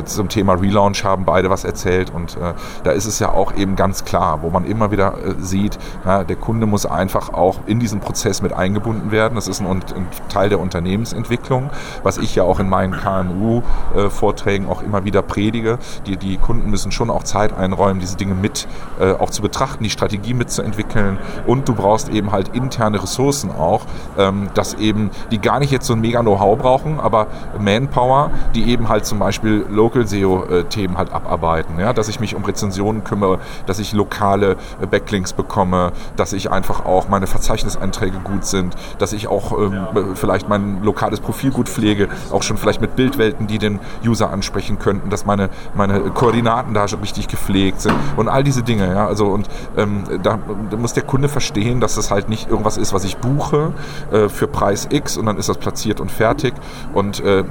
zum 0.05 0.29
Thema 0.29 0.55
Relaunch 0.55 1.05
haben 1.05 1.25
beide 1.25 1.51
was 1.51 1.65
erzählt 1.65 2.11
und 2.11 2.37
da 2.85 2.91
ist 2.91 3.07
es 3.07 3.19
ja 3.19 3.31
auch 3.33 3.55
eben 3.55 3.77
ganz 3.77 4.05
klar, 4.05 4.43
wo 4.43 4.51
man 4.51 4.65
immer 4.65 4.91
wieder 4.91 5.15
sieht, 5.43 5.79
ja, 6.05 6.25
der 6.25 6.37
Kunde 6.37 6.67
muss 6.67 6.87
einfach 6.87 7.33
auch 7.33 7.61
in 7.67 7.81
diesen 7.81 8.01
Prozess 8.01 8.43
mit 8.43 8.53
eingebunden 8.53 9.11
werden. 9.11 9.35
Das 9.35 9.49
ist 9.49 9.61
ein, 9.61 9.67
ein 9.67 10.07
Teil 10.29 10.49
der 10.49 10.61
Unternehmensentwicklung, 10.61 11.71
was 12.03 12.19
ich 12.19 12.35
ja 12.35 12.45
auch 12.45 12.61
in 12.61 12.69
meinen 12.69 12.93
KMU-Vorträgen 12.93 14.69
auch 14.69 14.83
immer 14.83 15.05
wieder 15.05 15.23
predige. 15.23 15.79
Die, 16.07 16.17
die 16.17 16.37
Kunden 16.37 16.71
müssen 16.71 16.93
schon 16.93 17.11
auch 17.11 17.23
Zeit 17.23 17.57
einräumen, 17.57 18.01
diese 18.01 18.17
Dinge 18.17 18.35
mit 18.35 18.67
äh, 18.99 19.13
auch 19.13 19.31
zu 19.31 19.43
betrachten, 19.43 19.85
die 19.85 19.91
Strategie 19.91 20.35
mitzuentwickeln 20.35 21.19
und 21.47 21.69
du 21.69 21.75
brauchst 21.75 22.09
eben 22.09 22.33
halt 22.33 22.49
interne 22.55 23.03
Ressourcen 23.03 23.51
auch, 23.51 23.83
ähm, 24.19 24.49
dass 24.55 24.75
eben 24.75 25.11
die 25.31 25.39
gar 25.39 25.59
nicht 25.59 25.71
jetzt 25.71 25.87
so 25.87 25.95
ein 25.95 26.01
mega 26.01 26.21
Know-how 26.21 26.59
brauchen, 26.59 27.01
aber 27.01 27.27
Manpower, 27.59 28.31
die 28.55 28.71
eben 28.71 28.89
halt 28.89 29.07
zum 29.07 29.19
Beispiel 29.19 29.67
Local 29.69 30.07
SEO-Themen 30.07 30.97
halt 30.97 31.13
abarbeiten, 31.13 31.79
ja, 31.79 31.93
dass 31.93 32.09
ich 32.09 32.21
mich 32.21 32.35
um 32.35 32.45
Rezensionen 32.45 33.05
kümmere, 33.05 33.39
dass 33.67 33.79
ich 33.79 33.93
lokale 33.93 34.57
äh, 34.81 34.87
Backlinks 35.31 35.33
bekomme, 35.33 35.93
dass 36.17 36.33
ich 36.33 36.51
einfach 36.51 36.85
auch 36.85 37.09
meine 37.09 37.27
Verzeichniseinträge 37.27 38.19
gut 38.19 38.45
sind, 38.45 38.75
dass 38.99 39.13
ich 39.13 39.29
auch 39.29 39.59
ähm, 39.59 40.15
vielleicht 40.15 40.49
mein 40.49 40.83
lokales 40.83 41.21
Profil 41.21 41.51
gut 41.51 41.69
pflege, 41.69 42.09
auch 42.31 42.43
schon 42.43 42.57
vielleicht 42.57 42.81
mit 42.81 42.97
Bildwelten, 42.97 43.47
die 43.47 43.59
den 43.59 43.81
User 44.05 44.31
ansprechen 44.31 44.79
könnten, 44.79 45.11
dass 45.11 45.25
meine, 45.25 45.51
meine 45.75 46.01
Koordinaten 46.11 46.75
da 46.75 46.89
schon 46.89 47.01
richtig 47.01 47.29
gepflegt 47.29 47.81
sind 47.81 47.95
und 48.17 48.29
all 48.29 48.45
diese 48.45 48.63
Dinge, 48.63 48.93
ja, 48.93 49.07
also 49.07 49.27
und 49.27 49.49
ähm, 49.77 50.05
da, 50.23 50.39
da 50.71 50.77
muss 50.77 50.93
der 50.93 51.05
Kunde 51.05 51.29
verstehen, 51.29 51.81
dass 51.81 51.95
das 51.95 52.11
halt 52.11 52.29
nicht 52.29 52.49
irgendwas 52.49 52.77
ist, 52.77 52.93
was 52.93 53.05
ich 53.05 53.17
buche 53.17 53.73
äh, 54.13 54.29
für 54.29 54.47
Preis 54.47 54.89
X 54.91 55.17
und 55.17 55.27
dann 55.27 55.37
ist 55.37 55.49
das 55.49 55.59
platziert 55.59 56.01
und 56.01 56.11
fertig. 56.11 56.55
Und 56.93 57.21
äh, 57.21 57.45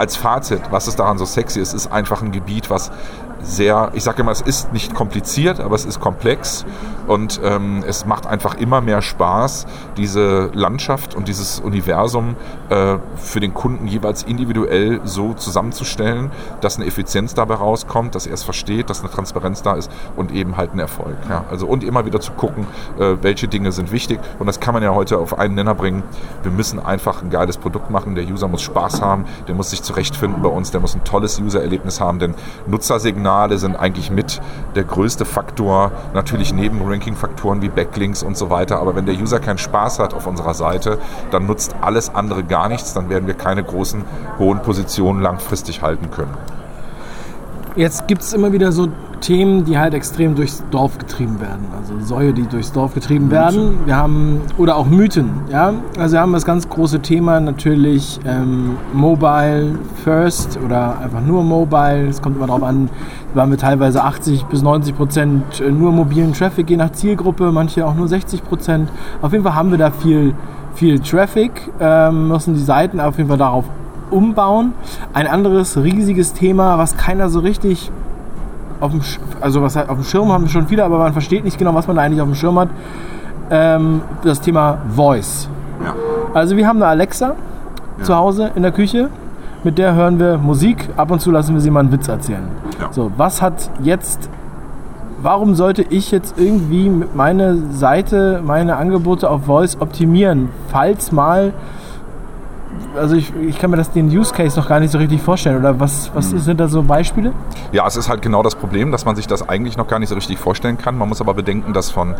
als 0.00 0.16
Fazit, 0.16 0.62
was 0.70 0.88
ist 0.88 0.98
daran 0.98 1.18
so 1.18 1.26
sexy 1.26 1.60
ist, 1.60 1.74
ist 1.74 1.92
einfach 1.92 2.22
ein 2.22 2.32
Gebiet, 2.32 2.70
was 2.70 2.90
sehr, 3.42 3.90
ich 3.94 4.02
sage 4.04 4.22
immer, 4.22 4.32
es 4.32 4.40
ist 4.40 4.72
nicht 4.72 4.94
kompliziert, 4.94 5.60
aber 5.60 5.74
es 5.74 5.84
ist 5.84 6.00
komplex 6.00 6.64
und 7.06 7.40
ähm, 7.42 7.82
es 7.86 8.04
macht 8.04 8.26
einfach 8.26 8.54
immer 8.54 8.80
mehr 8.80 9.02
Spaß, 9.02 9.66
diese 9.96 10.50
Landschaft 10.52 11.14
und 11.14 11.28
dieses 11.28 11.60
Universum 11.60 12.36
äh, 12.68 12.98
für 13.16 13.40
den 13.40 13.54
Kunden 13.54 13.86
jeweils 13.86 14.22
individuell 14.22 15.00
so 15.04 15.34
zusammenzustellen, 15.34 16.30
dass 16.60 16.76
eine 16.76 16.86
Effizienz 16.86 17.34
dabei 17.34 17.54
rauskommt, 17.54 18.14
dass 18.14 18.26
er 18.26 18.34
es 18.34 18.42
versteht, 18.42 18.90
dass 18.90 19.00
eine 19.00 19.10
Transparenz 19.10 19.62
da 19.62 19.74
ist 19.74 19.90
und 20.16 20.32
eben 20.32 20.56
halt 20.56 20.74
ein 20.74 20.78
Erfolg. 20.78 21.16
Ja. 21.28 21.44
Also 21.50 21.66
und 21.66 21.82
immer 21.82 22.04
wieder 22.04 22.20
zu 22.20 22.32
gucken, 22.32 22.66
äh, 22.98 23.16
welche 23.22 23.48
Dinge 23.48 23.72
sind 23.72 23.92
wichtig 23.92 24.20
und 24.38 24.46
das 24.46 24.60
kann 24.60 24.74
man 24.74 24.82
ja 24.82 24.94
heute 24.94 25.18
auf 25.18 25.38
einen 25.38 25.54
Nenner 25.54 25.74
bringen. 25.74 26.02
Wir 26.42 26.52
müssen 26.52 26.78
einfach 26.78 27.22
ein 27.22 27.30
geiles 27.30 27.56
Produkt 27.56 27.90
machen, 27.90 28.14
der 28.14 28.24
User 28.24 28.48
muss 28.48 28.62
Spaß 28.62 29.00
haben, 29.00 29.24
der 29.48 29.54
muss 29.54 29.70
sich 29.70 29.82
zurechtfinden 29.90 30.42
bei 30.42 30.48
uns, 30.48 30.70
der 30.70 30.80
muss 30.80 30.94
ein 30.94 31.04
tolles 31.04 31.40
User-Erlebnis 31.40 32.00
haben, 32.00 32.18
denn 32.18 32.34
Nutzersignal 32.66 33.10
Signale 33.10 33.58
sind 33.58 33.76
eigentlich 33.76 34.10
mit 34.10 34.40
der 34.74 34.84
größte 34.84 35.24
Faktor, 35.24 35.90
natürlich 36.14 36.52
neben 36.54 36.80
Ranking-Faktoren 36.82 37.60
wie 37.60 37.68
Backlinks 37.68 38.22
und 38.22 38.36
so 38.36 38.50
weiter. 38.50 38.80
Aber 38.80 38.94
wenn 38.94 39.06
der 39.06 39.16
User 39.16 39.40
keinen 39.40 39.58
Spaß 39.58 39.98
hat 39.98 40.14
auf 40.14 40.26
unserer 40.26 40.54
Seite, 40.54 40.98
dann 41.30 41.46
nutzt 41.46 41.74
alles 41.80 42.14
andere 42.14 42.44
gar 42.44 42.68
nichts. 42.68 42.94
Dann 42.94 43.08
werden 43.10 43.26
wir 43.26 43.34
keine 43.34 43.64
großen, 43.64 44.04
hohen 44.38 44.62
Positionen 44.62 45.20
langfristig 45.20 45.82
halten 45.82 46.10
können. 46.10 46.34
Jetzt 47.76 48.06
gibt 48.06 48.22
es 48.22 48.32
immer 48.32 48.52
wieder 48.52 48.72
so 48.72 48.88
Themen, 49.20 49.64
die 49.64 49.78
halt 49.78 49.94
extrem 49.94 50.34
durchs 50.34 50.62
Dorf 50.70 50.98
getrieben 50.98 51.40
werden. 51.40 51.66
Also 51.76 52.04
Säue, 52.04 52.32
die 52.32 52.42
durchs 52.42 52.72
Dorf 52.72 52.94
getrieben 52.94 53.26
Mythen. 53.26 53.38
werden. 53.38 53.78
Wir 53.84 53.96
haben, 53.96 54.40
oder 54.58 54.76
auch 54.76 54.86
Mythen, 54.86 55.30
ja. 55.50 55.72
Also 55.98 56.14
wir 56.14 56.20
haben 56.20 56.32
das 56.32 56.44
ganz 56.44 56.68
große 56.68 57.00
Thema 57.00 57.40
natürlich 57.40 58.18
ähm, 58.26 58.76
Mobile 58.92 59.78
First 60.04 60.58
oder 60.64 60.98
einfach 60.98 61.20
nur 61.20 61.44
Mobile. 61.44 62.08
Es 62.08 62.20
kommt 62.22 62.36
immer 62.36 62.46
darauf 62.46 62.62
an, 62.62 62.88
waren 63.34 63.50
wir 63.50 63.58
teilweise 63.58 64.02
80 64.02 64.44
bis 64.46 64.62
90 64.62 64.96
Prozent 64.96 65.60
äh, 65.60 65.70
nur 65.70 65.92
mobilen 65.92 66.32
Traffic, 66.32 66.70
je 66.70 66.76
nach 66.76 66.92
Zielgruppe, 66.92 67.52
manche 67.52 67.86
auch 67.86 67.94
nur 67.94 68.08
60 68.08 68.44
Prozent. 68.44 68.90
Auf 69.22 69.32
jeden 69.32 69.44
Fall 69.44 69.54
haben 69.54 69.70
wir 69.70 69.78
da 69.78 69.90
viel, 69.90 70.34
viel 70.74 70.98
Traffic, 70.98 71.52
ähm, 71.80 72.28
müssen 72.28 72.54
die 72.54 72.60
Seiten 72.60 73.00
auf 73.00 73.18
jeden 73.18 73.28
Fall 73.28 73.38
darauf 73.38 73.64
umbauen. 74.10 74.72
Ein 75.12 75.26
anderes 75.26 75.76
riesiges 75.76 76.32
Thema, 76.32 76.78
was 76.78 76.96
keiner 76.96 77.28
so 77.28 77.40
richtig 77.40 77.90
auf 78.80 78.90
dem, 78.90 79.00
also 79.40 79.62
was 79.62 79.76
auf 79.76 79.86
dem 79.86 80.04
Schirm 80.04 80.32
haben 80.32 80.48
schon 80.48 80.66
viele, 80.66 80.84
aber 80.84 80.98
man 80.98 81.12
versteht 81.12 81.44
nicht 81.44 81.58
genau, 81.58 81.74
was 81.74 81.86
man 81.86 81.96
da 81.96 82.02
eigentlich 82.02 82.20
auf 82.20 82.28
dem 82.28 82.34
Schirm 82.34 82.58
hat. 82.58 82.68
Ähm, 83.50 84.02
das 84.22 84.40
Thema 84.40 84.78
Voice. 84.94 85.48
Ja. 85.84 85.94
Also 86.34 86.56
wir 86.56 86.66
haben 86.66 86.76
eine 86.76 86.86
Alexa 86.86 87.34
ja. 87.98 88.04
zu 88.04 88.14
Hause 88.14 88.50
in 88.54 88.62
der 88.62 88.72
Küche, 88.72 89.08
mit 89.64 89.78
der 89.78 89.94
hören 89.94 90.18
wir 90.18 90.38
Musik. 90.38 90.88
Ab 90.96 91.10
und 91.10 91.20
zu 91.20 91.30
lassen 91.30 91.54
wir 91.54 91.60
sie 91.60 91.70
mal 91.70 91.80
einen 91.80 91.92
Witz 91.92 92.08
erzählen. 92.08 92.48
Ja. 92.80 92.92
So, 92.92 93.10
was 93.16 93.42
hat 93.42 93.70
jetzt 93.82 94.30
warum 95.22 95.54
sollte 95.54 95.82
ich 95.82 96.10
jetzt 96.10 96.38
irgendwie 96.38 96.90
meine 97.14 97.56
Seite, 97.72 98.40
meine 98.44 98.76
Angebote 98.76 99.28
auf 99.28 99.44
Voice 99.44 99.76
optimieren, 99.80 100.48
falls 100.68 101.12
mal 101.12 101.52
also 102.96 103.14
ich, 103.14 103.32
ich 103.36 103.58
kann 103.58 103.70
mir 103.70 103.76
das 103.76 103.90
den 103.90 104.08
Use 104.08 104.32
Case 104.34 104.58
noch 104.58 104.68
gar 104.68 104.80
nicht 104.80 104.90
so 104.90 104.98
richtig 104.98 105.20
vorstellen. 105.22 105.58
Oder 105.58 105.78
was, 105.80 106.10
was 106.14 106.30
sind 106.30 106.58
da 106.60 106.68
so 106.68 106.82
Beispiele? 106.82 107.32
Ja, 107.72 107.86
es 107.86 107.96
ist 107.96 108.08
halt 108.08 108.22
genau 108.22 108.42
das 108.42 108.54
Problem, 108.54 108.92
dass 108.92 109.04
man 109.04 109.16
sich 109.16 109.26
das 109.26 109.48
eigentlich 109.48 109.76
noch 109.76 109.86
gar 109.86 109.98
nicht 109.98 110.08
so 110.08 110.14
richtig 110.14 110.38
vorstellen 110.38 110.78
kann. 110.78 110.98
Man 110.98 111.08
muss 111.08 111.20
aber 111.20 111.34
bedenken, 111.34 111.72
dass 111.72 111.90
von 111.90 112.14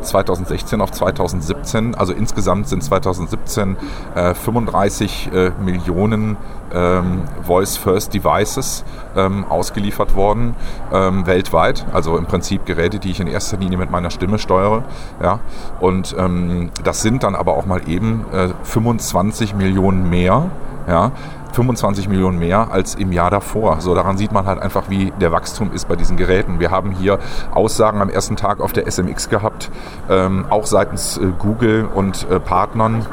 2016 0.00 0.80
auf 0.80 0.90
2017, 0.92 1.94
also 1.94 2.12
insgesamt 2.12 2.68
sind 2.68 2.82
2017 2.82 3.76
äh, 4.14 4.34
35 4.34 5.30
äh, 5.32 5.50
Millionen 5.62 6.36
ähm, 6.72 7.22
Voice 7.42 7.76
First 7.76 8.14
Devices 8.14 8.84
ähm, 9.16 9.44
ausgeliefert 9.48 10.14
worden 10.14 10.54
ähm, 10.92 11.26
weltweit. 11.26 11.86
Also 11.92 12.16
im 12.16 12.26
Prinzip 12.26 12.66
Geräte, 12.66 12.98
die 12.98 13.10
ich 13.10 13.20
in 13.20 13.26
erster 13.26 13.56
Linie 13.56 13.78
mit 13.78 13.90
meiner 13.90 14.10
Stimme 14.10 14.38
steuere. 14.38 14.84
Ja? 15.22 15.40
Und 15.80 16.14
ähm, 16.18 16.70
das 16.84 17.02
sind 17.02 17.22
dann 17.22 17.34
aber 17.34 17.54
auch 17.54 17.66
mal 17.66 17.88
eben 17.88 18.24
äh, 18.32 18.48
25 18.62 19.54
Millionen 19.54 20.09
mehr. 20.10 20.50
Ja? 20.86 21.12
25 21.52 22.08
Millionen 22.08 22.38
mehr 22.38 22.70
als 22.70 22.94
im 22.94 23.12
Jahr 23.12 23.30
davor. 23.30 23.80
So 23.80 23.94
daran 23.94 24.16
sieht 24.16 24.32
man 24.32 24.46
halt 24.46 24.60
einfach, 24.60 24.84
wie 24.88 25.12
der 25.20 25.32
Wachstum 25.32 25.72
ist 25.72 25.88
bei 25.88 25.96
diesen 25.96 26.16
Geräten. 26.16 26.60
Wir 26.60 26.70
haben 26.70 26.92
hier 26.92 27.18
Aussagen 27.52 28.00
am 28.00 28.08
ersten 28.08 28.36
Tag 28.36 28.60
auf 28.60 28.72
der 28.72 28.90
SMX 28.90 29.28
gehabt, 29.28 29.70
ähm, 30.08 30.46
auch 30.50 30.66
seitens 30.66 31.18
äh, 31.18 31.26
Google 31.38 31.88
und 31.92 32.26
äh, 32.30 32.40
Partnern, 32.40 33.06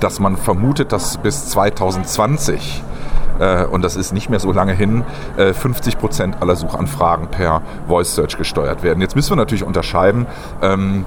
dass 0.00 0.20
man 0.20 0.36
vermutet, 0.36 0.92
dass 0.92 1.18
bis 1.18 1.48
2020 1.48 2.82
äh, 3.38 3.64
und 3.64 3.82
das 3.82 3.96
ist 3.96 4.12
nicht 4.12 4.30
mehr 4.30 4.40
so 4.40 4.52
lange 4.52 4.72
hin, 4.72 5.04
50 5.36 5.94
äh, 5.94 5.96
Prozent 5.96 6.36
aller 6.40 6.56
Suchanfragen 6.56 7.28
per 7.28 7.62
Voice 7.88 8.14
Search 8.14 8.36
gesteuert 8.36 8.82
werden. 8.82 9.00
Jetzt 9.00 9.16
müssen 9.16 9.32
wir 9.32 9.36
natürlich 9.36 9.64
unterscheiden. 9.64 10.26
Ähm, 10.62 11.04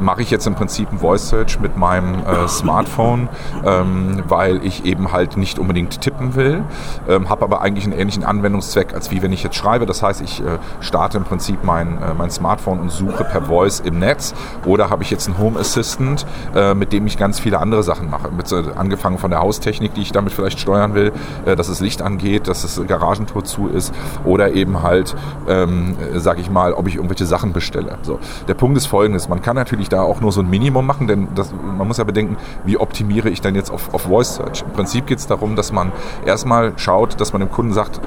mache 0.00 0.22
ich 0.22 0.30
jetzt 0.30 0.46
im 0.46 0.54
Prinzip 0.54 0.90
ein 0.92 0.98
Voice 0.98 1.28
Search 1.28 1.60
mit 1.60 1.76
meinem 1.76 2.24
äh, 2.24 2.48
Smartphone, 2.48 3.28
ähm, 3.64 4.22
weil 4.26 4.64
ich 4.64 4.84
eben 4.84 5.12
halt 5.12 5.36
nicht 5.36 5.58
unbedingt 5.58 6.00
tippen 6.00 6.34
will, 6.34 6.64
ähm, 7.08 7.28
habe 7.28 7.44
aber 7.44 7.60
eigentlich 7.60 7.84
einen 7.84 7.94
ähnlichen 7.98 8.24
Anwendungszweck, 8.24 8.94
als 8.94 9.10
wie 9.10 9.22
wenn 9.22 9.32
ich 9.32 9.42
jetzt 9.42 9.56
schreibe. 9.56 9.86
Das 9.86 10.02
heißt, 10.02 10.20
ich 10.20 10.40
äh, 10.40 10.58
starte 10.80 11.18
im 11.18 11.24
Prinzip 11.24 11.64
mein, 11.64 11.98
äh, 11.98 12.14
mein 12.16 12.30
Smartphone 12.30 12.80
und 12.80 12.90
suche 12.90 13.24
per 13.24 13.42
Voice 13.42 13.80
im 13.80 13.98
Netz 13.98 14.34
oder 14.64 14.90
habe 14.90 15.02
ich 15.02 15.10
jetzt 15.10 15.26
einen 15.28 15.38
Home 15.38 15.58
Assistant, 15.58 16.26
äh, 16.54 16.74
mit 16.74 16.92
dem 16.92 17.06
ich 17.06 17.18
ganz 17.18 17.40
viele 17.40 17.58
andere 17.58 17.82
Sachen 17.82 18.10
mache. 18.10 18.30
Mit, 18.30 18.50
äh, 18.52 18.62
angefangen 18.76 19.18
von 19.18 19.30
der 19.30 19.40
Haustechnik, 19.40 19.94
die 19.94 20.02
ich 20.02 20.12
damit 20.12 20.32
vielleicht 20.32 20.60
steuern 20.60 20.94
will, 20.94 21.12
äh, 21.44 21.56
dass 21.56 21.68
das 21.68 21.80
Licht 21.80 22.02
angeht, 22.02 22.48
dass 22.48 22.62
das 22.62 22.80
Garagentor 22.86 23.44
zu 23.44 23.68
ist 23.68 23.94
oder 24.24 24.52
eben 24.52 24.82
halt, 24.82 25.14
ähm, 25.48 25.96
sage 26.14 26.40
ich 26.40 26.50
mal, 26.50 26.72
ob 26.72 26.86
ich 26.86 26.96
irgendwelche 26.96 27.26
Sachen 27.26 27.52
bestelle. 27.52 27.98
So. 28.02 28.18
Der 28.46 28.54
Punkt 28.54 28.76
ist 28.76 28.86
folgendes, 28.86 29.28
man 29.28 29.42
kann 29.42 29.56
natürlich 29.56 29.87
ich 29.88 29.96
da 29.96 30.02
auch 30.02 30.20
nur 30.20 30.32
so 30.32 30.40
ein 30.40 30.50
Minimum 30.50 30.86
machen, 30.86 31.06
denn 31.06 31.28
das, 31.34 31.52
man 31.52 31.86
muss 31.88 31.96
ja 31.96 32.04
bedenken, 32.04 32.36
wie 32.64 32.76
optimiere 32.76 33.30
ich 33.30 33.40
denn 33.40 33.54
jetzt 33.54 33.70
auf, 33.70 33.92
auf 33.94 34.02
Voice 34.02 34.36
Search? 34.36 34.62
Im 34.62 34.72
Prinzip 34.72 35.06
geht 35.06 35.18
es 35.18 35.26
darum, 35.26 35.56
dass 35.56 35.72
man 35.72 35.92
erstmal 36.26 36.74
schaut, 36.76 37.20
dass 37.20 37.32
man 37.32 37.40
dem 37.40 37.50
Kunden 37.50 37.72
sagt, 37.72 38.00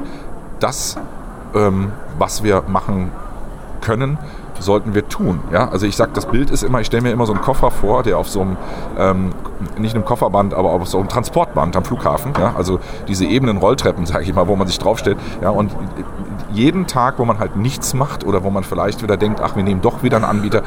das, 0.59 0.97
ähm, 1.55 1.91
was 2.19 2.43
wir 2.43 2.63
machen 2.67 3.11
können, 3.81 4.19
sollten 4.59 4.93
wir 4.93 5.07
tun. 5.09 5.39
Ja? 5.51 5.69
Also 5.69 5.87
ich 5.87 5.95
sage, 5.95 6.11
das 6.13 6.27
Bild 6.27 6.51
ist 6.51 6.61
immer, 6.61 6.81
ich 6.81 6.87
stelle 6.87 7.01
mir 7.01 7.11
immer 7.11 7.25
so 7.25 7.33
einen 7.33 7.41
Koffer 7.41 7.71
vor, 7.71 8.03
der 8.03 8.19
auf 8.19 8.29
so 8.29 8.41
einem, 8.41 8.57
ähm, 8.97 9.31
nicht 9.77 9.95
einem 9.95 10.05
Kofferband, 10.05 10.53
aber 10.53 10.69
auf 10.69 10.87
so 10.87 10.99
einem 10.99 11.09
Transportband 11.09 11.75
am 11.75 11.83
Flughafen, 11.83 12.33
ja? 12.39 12.53
also 12.55 12.79
diese 13.07 13.25
ebenen 13.25 13.57
Rolltreppen, 13.57 14.05
sage 14.05 14.23
ich 14.23 14.33
mal, 14.35 14.47
wo 14.47 14.55
man 14.55 14.67
sich 14.67 14.77
draufstellt. 14.77 15.17
Ja? 15.41 15.49
Und 15.49 15.71
jeden 16.53 16.87
Tag, 16.87 17.19
wo 17.19 17.25
man 17.25 17.39
halt 17.39 17.55
nichts 17.55 17.93
macht 17.93 18.25
oder 18.25 18.43
wo 18.43 18.49
man 18.49 18.63
vielleicht 18.63 19.01
wieder 19.03 19.17
denkt, 19.17 19.41
ach, 19.41 19.55
wir 19.55 19.63
nehmen 19.63 19.81
doch 19.81 20.03
wieder 20.03 20.17
einen 20.17 20.25
Anbieter, 20.25 20.63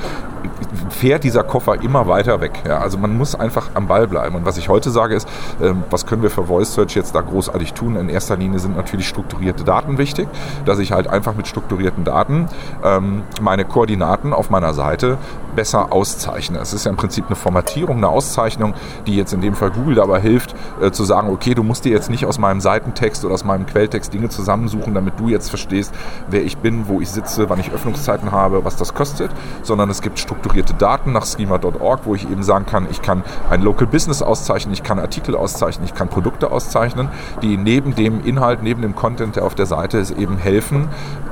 fährt 0.90 1.24
dieser 1.24 1.42
Koffer 1.42 1.82
immer 1.82 2.06
weiter 2.08 2.40
weg. 2.40 2.62
Ja, 2.66 2.78
also 2.78 2.98
man 2.98 3.16
muss 3.16 3.34
einfach 3.34 3.70
am 3.74 3.86
Ball 3.86 4.06
bleiben. 4.06 4.36
Und 4.36 4.44
was 4.46 4.56
ich 4.56 4.68
heute 4.68 4.90
sage 4.90 5.14
ist, 5.14 5.28
ähm, 5.62 5.84
was 5.90 6.06
können 6.06 6.22
wir 6.22 6.30
für 6.30 6.44
Voice 6.44 6.74
Search 6.74 6.94
jetzt 6.94 7.14
da 7.14 7.20
großartig 7.20 7.72
tun? 7.72 7.96
In 7.96 8.08
erster 8.08 8.36
Linie 8.36 8.58
sind 8.58 8.76
natürlich 8.76 9.08
strukturierte 9.08 9.64
Daten 9.64 9.98
wichtig, 9.98 10.28
dass 10.64 10.78
ich 10.78 10.92
halt 10.92 11.08
einfach 11.08 11.34
mit 11.34 11.46
strukturierten 11.46 12.04
Daten 12.04 12.48
ähm, 12.84 13.22
meine 13.40 13.64
Koordinaten 13.64 14.32
auf 14.32 14.50
meiner 14.50 14.74
Seite 14.74 15.18
besser 15.54 15.92
auszeichne. 15.92 16.58
Es 16.58 16.72
ist 16.72 16.84
ja 16.84 16.90
im 16.90 16.96
Prinzip 16.96 17.26
eine 17.26 17.36
Formatierung, 17.36 17.98
eine 17.98 18.08
Auszeichnung, 18.08 18.74
die 19.06 19.16
jetzt 19.16 19.32
in 19.32 19.40
dem 19.40 19.54
Fall 19.54 19.70
Google 19.70 19.96
dabei 19.96 20.20
hilft, 20.20 20.54
äh, 20.80 20.90
zu 20.90 21.04
sagen, 21.04 21.30
okay, 21.30 21.54
du 21.54 21.62
musst 21.62 21.84
dir 21.84 21.92
jetzt 21.92 22.10
nicht 22.10 22.26
aus 22.26 22.38
meinem 22.38 22.60
Seitentext 22.60 23.24
oder 23.24 23.34
aus 23.34 23.44
meinem 23.44 23.66
Quelltext 23.66 24.12
Dinge 24.12 24.28
zusammensuchen, 24.28 24.94
damit 24.94 25.18
du 25.18 25.28
jetzt 25.28 25.48
verstehst, 25.48 25.73
wer 26.28 26.44
ich 26.44 26.58
bin, 26.58 26.88
wo 26.88 27.00
ich 27.00 27.10
sitze, 27.10 27.48
wann 27.48 27.60
ich 27.60 27.72
Öffnungszeiten 27.72 28.32
habe, 28.32 28.64
was 28.64 28.76
das 28.76 28.94
kostet, 28.94 29.30
sondern 29.62 29.90
es 29.90 30.02
gibt 30.02 30.18
strukturierte 30.18 30.74
Daten 30.74 31.12
nach 31.12 31.26
schema.org, 31.26 32.00
wo 32.04 32.14
ich 32.14 32.30
eben 32.30 32.42
sagen 32.42 32.66
kann, 32.66 32.86
ich 32.90 33.02
kann 33.02 33.22
ein 33.50 33.62
Local 33.62 33.86
Business 33.86 34.22
auszeichnen, 34.22 34.72
ich 34.72 34.82
kann 34.82 34.98
Artikel 34.98 35.36
auszeichnen, 35.36 35.86
ich 35.86 35.94
kann 35.94 36.08
Produkte 36.08 36.50
auszeichnen, 36.50 37.08
die 37.42 37.56
neben 37.56 37.94
dem 37.94 38.24
Inhalt, 38.24 38.62
neben 38.62 38.82
dem 38.82 38.94
Content, 38.94 39.36
der 39.36 39.44
auf 39.44 39.54
der 39.54 39.66
Seite 39.66 39.98
ist, 39.98 40.12
eben 40.12 40.36
helfen, 40.36 40.88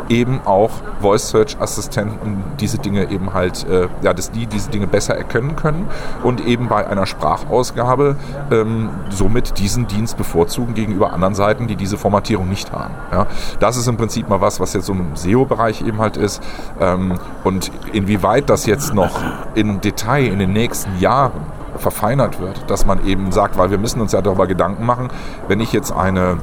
eben 0.09 0.41
auch 0.45 0.71
Voice 1.01 1.31
Search 1.31 1.61
Assistenten 1.61 2.45
diese 2.61 2.79
Dinge 2.79 3.11
eben 3.11 3.33
halt, 3.35 3.67
äh, 3.69 3.89
ja, 4.03 4.13
dass 4.13 4.31
die 4.31 4.47
diese 4.47 4.71
Dinge 4.71 4.87
besser 4.87 5.17
erkennen 5.17 5.57
können 5.57 5.89
und 6.23 6.45
eben 6.47 6.69
bei 6.69 6.87
einer 6.87 7.07
Sprachausgabe 7.07 8.17
ähm, 8.51 8.91
somit 9.11 9.59
diesen 9.59 9.87
Dienst 9.87 10.17
bevorzugen 10.17 10.75
gegenüber 10.75 11.13
anderen 11.13 11.35
Seiten, 11.35 11.67
die 11.67 11.77
diese 11.77 11.97
Formatierung 11.97 12.49
nicht 12.49 12.73
haben. 12.73 12.95
Ja. 13.11 13.27
Das 13.61 13.77
ist 13.77 13.89
im 13.89 13.97
Prinzip 13.97 14.29
mal 14.33 14.41
was, 14.41 14.61
was 14.61 14.73
jetzt 14.73 14.87
so 14.87 14.93
im 14.93 15.15
SEO-Bereich 15.15 15.83
eben 15.83 15.99
halt 15.99 16.17
ist. 16.17 16.43
Ähm, 16.81 17.19
und 17.45 17.71
inwieweit 17.93 18.51
das 18.51 18.67
jetzt 18.67 18.95
noch 18.95 19.21
in 19.55 19.81
Detail 19.81 20.27
in 20.27 20.39
den 20.39 20.53
nächsten 20.53 20.99
Jahren 20.99 21.33
verfeinert 21.77 22.41
wird, 22.41 22.71
dass 22.71 22.87
man 22.87 23.07
eben 23.07 23.33
sagt, 23.33 23.59
weil 23.59 23.71
wir 23.71 23.79
müssen 23.79 24.01
uns 24.01 24.13
ja 24.13 24.21
darüber 24.21 24.47
Gedanken 24.47 24.85
machen, 24.85 25.09
wenn 25.49 25.61
ich 25.61 25.73
jetzt 25.73 25.93
eine 25.93 26.39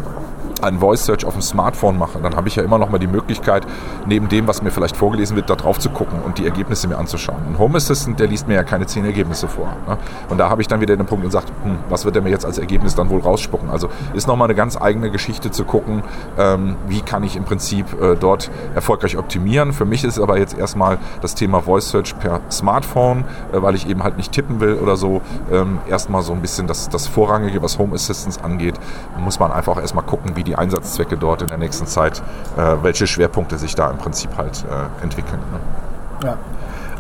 einen 0.64 0.80
Voice 0.80 1.06
Search 1.06 1.26
auf 1.26 1.34
dem 1.34 1.42
Smartphone 1.42 1.98
mache, 1.98 2.20
dann 2.20 2.36
habe 2.36 2.48
ich 2.48 2.56
ja 2.56 2.64
immer 2.64 2.78
noch 2.78 2.90
mal 2.90 3.00
die 3.00 3.08
Möglichkeit, 3.08 3.66
neben 4.06 4.30
dem, 4.30 4.48
was 4.48 4.62
mir 4.62 4.72
vielleicht 4.72 4.98
vorgelesen 4.98 5.36
wird, 5.36 5.50
da 5.50 5.56
drauf 5.56 5.80
zu 5.80 5.90
gucken 5.90 6.20
und 6.22 6.38
die 6.38 6.46
Ergebnisse 6.46 6.88
mir 6.88 6.98
anzuschauen. 6.98 7.40
Ein 7.48 7.60
Home 7.60 7.78
Assistant, 7.78 8.20
der 8.20 8.28
liest 8.28 8.48
mir 8.48 8.56
ja 8.56 8.64
keine 8.64 8.86
zehn 8.86 9.06
Ergebnisse 9.06 9.48
vor. 9.48 9.68
Ne? 9.88 9.98
Und 10.30 10.38
da 10.38 10.50
habe 10.50 10.62
ich 10.62 10.68
dann 10.68 10.82
wieder 10.82 10.96
den 10.96 11.06
Punkt 11.06 11.26
und 11.26 11.32
sagt, 11.32 11.50
hm, 11.64 11.78
was 11.90 12.06
wird 12.06 12.16
er 12.16 12.22
mir 12.22 12.30
jetzt 12.30 12.46
als 12.46 12.58
Ergebnis 12.58 12.96
dann 12.96 13.10
wohl 13.10 13.22
rausspucken? 13.22 13.70
Also 13.70 13.90
ist 14.14 14.28
noch 14.28 14.36
mal 14.36 14.46
eine 14.46 14.56
ganz 14.56 14.80
eigene 14.80 15.12
Geschichte 15.12 15.52
zu 15.52 15.64
gucken, 15.64 16.04
ähm, 16.38 16.76
wie 16.88 17.02
kann 17.02 17.24
ich 17.24 17.36
im 17.36 17.44
Prinzip 17.44 18.00
äh, 18.02 18.16
dort 18.16 18.50
erfolgreich 18.76 19.18
optimieren. 19.18 19.74
Für 19.74 19.86
mich 19.86 20.04
ist 20.04 20.20
aber 20.20 20.38
jetzt 20.38 20.58
erstmal 20.58 20.98
das 21.22 21.36
Thema 21.36 21.62
Voice 21.62 21.90
Search 21.90 22.18
per 22.20 22.42
Smartphone, 22.52 23.24
äh, 23.52 23.62
weil 23.62 23.76
ich 23.76 23.88
eben 23.88 24.04
halt 24.04 24.18
nicht 24.18 24.32
tippen 24.32 24.60
will 24.60 24.76
oder 24.76 24.98
so, 24.98 25.22
ähm, 25.52 25.80
erstmal 25.88 26.22
so 26.22 26.34
ein 26.34 26.42
bisschen 26.42 26.68
das, 26.68 26.90
das 26.90 27.08
Vorrangige, 27.08 27.62
was 27.62 27.78
Home 27.80 27.96
Assistance 27.96 28.44
angeht, 28.44 28.76
muss 29.18 29.40
man 29.40 29.52
einfach 29.52 29.78
erstmal 29.78 30.06
gucken, 30.06 30.36
wie 30.36 30.44
die 30.44 30.49
die 30.50 30.56
Einsatzzwecke 30.56 31.18
dort 31.18 31.42
in 31.42 31.48
der 31.48 31.58
nächsten 31.58 31.86
Zeit, 31.86 32.22
äh, 32.58 32.76
welche 32.82 33.08
Schwerpunkte 33.08 33.58
sich 33.58 33.76
da 33.76 33.90
im 33.90 33.98
Prinzip 33.98 34.32
halt 34.38 34.66
äh, 34.70 35.04
entwickeln. 35.04 35.40
Ne? 35.52 36.28
Ja. 36.28 36.38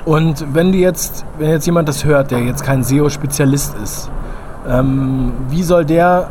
Und 0.05 0.53
wenn 0.53 0.71
du 0.71 0.77
jetzt, 0.77 1.25
wenn 1.37 1.49
jetzt 1.49 1.65
jemand 1.65 1.89
das 1.89 2.05
hört, 2.05 2.31
der 2.31 2.39
jetzt 2.39 2.63
kein 2.63 2.83
SEO-Spezialist 2.83 3.75
ist, 3.83 4.09
ähm, 4.67 5.33
wie 5.49 5.63
soll 5.63 5.85
der 5.85 6.29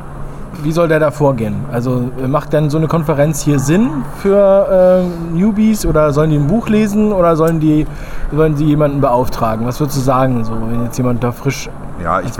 wie 0.62 0.72
soll 0.72 0.88
der 0.88 0.98
da 0.98 1.10
vorgehen? 1.10 1.56
Also 1.70 2.10
macht 2.26 2.52
denn 2.52 2.70
so 2.70 2.78
eine 2.78 2.88
Konferenz 2.88 3.42
hier 3.42 3.60
Sinn 3.60 3.90
für 4.20 5.04
äh, 5.04 5.36
Newbies 5.36 5.86
oder 5.86 6.12
sollen 6.12 6.30
die 6.30 6.36
ein 6.36 6.46
Buch 6.46 6.68
lesen 6.68 7.12
oder 7.12 7.36
sollen 7.36 7.60
die, 7.60 7.86
sollen 8.32 8.56
die 8.56 8.64
jemanden 8.64 9.00
beauftragen? 9.00 9.66
Was 9.66 9.78
würdest 9.78 9.98
du 9.98 10.02
sagen, 10.02 10.44
so, 10.44 10.52
wenn 10.68 10.84
jetzt 10.84 10.96
jemand 10.96 11.22
da 11.22 11.30
frisch 11.32 11.68
ja, 12.02 12.20
ich, 12.20 12.32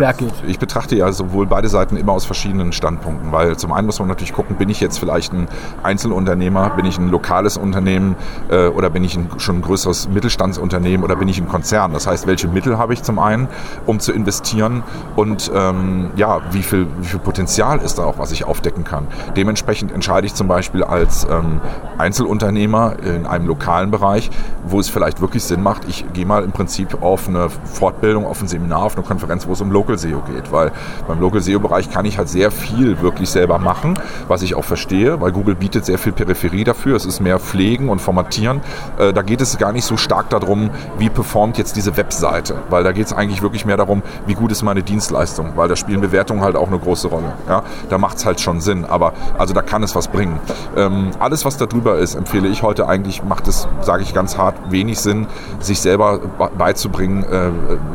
ich, 0.46 0.58
betrachte 0.58 0.96
ja 0.96 1.10
sowohl 1.12 1.46
beide 1.46 1.68
Seiten 1.68 1.96
immer 1.96 2.12
aus 2.12 2.24
verschiedenen 2.24 2.72
Standpunkten, 2.72 3.32
weil 3.32 3.56
zum 3.56 3.72
einen 3.72 3.86
muss 3.86 3.98
man 3.98 4.08
natürlich 4.08 4.32
gucken, 4.32 4.56
bin 4.56 4.68
ich 4.68 4.80
jetzt 4.80 4.98
vielleicht 4.98 5.32
ein 5.32 5.48
Einzelunternehmer, 5.82 6.70
bin 6.70 6.84
ich 6.84 6.98
ein 6.98 7.08
lokales 7.08 7.56
Unternehmen 7.56 8.14
äh, 8.50 8.68
oder 8.68 8.90
bin 8.90 9.02
ich 9.04 9.16
ein, 9.16 9.28
schon 9.38 9.56
ein 9.56 9.62
größeres 9.62 10.08
Mittelstandsunternehmen 10.08 11.04
oder 11.04 11.16
bin 11.16 11.28
ich 11.28 11.40
ein 11.40 11.48
Konzern? 11.48 11.92
Das 11.92 12.06
heißt, 12.06 12.26
welche 12.26 12.48
Mittel 12.48 12.78
habe 12.78 12.92
ich 12.92 13.02
zum 13.02 13.18
einen, 13.18 13.48
um 13.86 13.98
zu 13.98 14.12
investieren 14.12 14.84
und 15.16 15.50
ähm, 15.54 16.10
ja, 16.16 16.40
wie 16.52 16.62
viel, 16.62 16.86
wie 17.00 17.06
viel 17.06 17.20
Potenzial 17.20 17.80
ist 17.80 17.98
da 17.98 18.04
auch, 18.04 18.18
was 18.18 18.30
ich 18.30 18.44
aufdecken 18.44 18.84
kann? 18.84 19.08
Dementsprechend 19.36 19.90
entscheide 19.90 20.26
ich 20.26 20.34
zum 20.34 20.46
Beispiel 20.46 20.84
als 20.84 21.26
ähm, 21.28 21.60
Einzelunternehmer 21.98 22.96
in 23.02 23.26
einem 23.26 23.46
lokalen 23.46 23.90
Bereich, 23.90 24.30
wo 24.64 24.78
es 24.78 24.88
vielleicht 24.88 25.20
wirklich 25.20 25.42
Sinn 25.42 25.62
macht, 25.62 25.88
ich 25.88 26.04
gehe 26.12 26.26
mal 26.26 26.44
im 26.44 26.52
Prinzip 26.52 27.02
auf 27.02 27.28
eine 27.28 27.48
Fortbildung, 27.50 28.24
auf 28.24 28.40
ein 28.40 28.48
Seminar, 28.48 28.84
auf 28.84 28.96
eine 28.96 29.04
Konferenz, 29.04 29.47
wo 29.48 29.54
es 29.54 29.60
um 29.60 29.72
Local 29.72 29.98
SEO 29.98 30.20
geht, 30.20 30.52
weil 30.52 30.70
beim 31.06 31.20
Local 31.20 31.40
SEO-Bereich 31.40 31.90
kann 31.90 32.04
ich 32.04 32.18
halt 32.18 32.28
sehr 32.28 32.50
viel 32.50 33.00
wirklich 33.00 33.30
selber 33.30 33.58
machen, 33.58 33.98
was 34.28 34.42
ich 34.42 34.54
auch 34.54 34.64
verstehe, 34.64 35.20
weil 35.20 35.32
Google 35.32 35.54
bietet 35.54 35.84
sehr 35.84 35.98
viel 35.98 36.12
Peripherie 36.12 36.64
dafür. 36.64 36.96
Es 36.96 37.06
ist 37.06 37.20
mehr 37.20 37.38
Pflegen 37.38 37.88
und 37.88 38.00
Formatieren. 38.00 38.60
Äh, 38.98 39.12
da 39.12 39.22
geht 39.22 39.40
es 39.40 39.58
gar 39.58 39.72
nicht 39.72 39.84
so 39.84 39.96
stark 39.96 40.30
darum, 40.30 40.70
wie 40.98 41.08
performt 41.08 41.58
jetzt 41.58 41.76
diese 41.76 41.96
Webseite, 41.96 42.56
weil 42.70 42.84
da 42.84 42.92
geht 42.92 43.06
es 43.06 43.12
eigentlich 43.12 43.42
wirklich 43.42 43.64
mehr 43.64 43.76
darum, 43.76 44.02
wie 44.26 44.34
gut 44.34 44.52
ist 44.52 44.62
meine 44.62 44.82
Dienstleistung, 44.82 45.52
weil 45.56 45.68
da 45.68 45.76
spielen 45.76 46.00
Bewertungen 46.00 46.42
halt 46.42 46.56
auch 46.56 46.68
eine 46.68 46.78
große 46.78 47.08
Rolle. 47.08 47.32
Ja? 47.48 47.62
Da 47.88 47.98
macht 47.98 48.18
es 48.18 48.26
halt 48.26 48.40
schon 48.40 48.60
Sinn, 48.60 48.84
aber 48.84 49.12
also 49.38 49.54
da 49.54 49.62
kann 49.62 49.82
es 49.82 49.94
was 49.94 50.08
bringen. 50.08 50.38
Ähm, 50.76 51.10
alles, 51.18 51.44
was 51.44 51.56
da 51.56 51.66
drüber 51.66 51.98
ist, 51.98 52.14
empfehle 52.14 52.48
ich 52.48 52.62
heute 52.62 52.88
eigentlich, 52.88 53.22
macht 53.22 53.48
es, 53.48 53.66
sage 53.80 54.02
ich 54.02 54.14
ganz 54.14 54.36
hart, 54.36 54.56
wenig 54.70 54.98
Sinn, 54.98 55.26
sich 55.60 55.80
selber 55.80 56.20
beizubringen, 56.56 57.24
äh, 57.24 57.50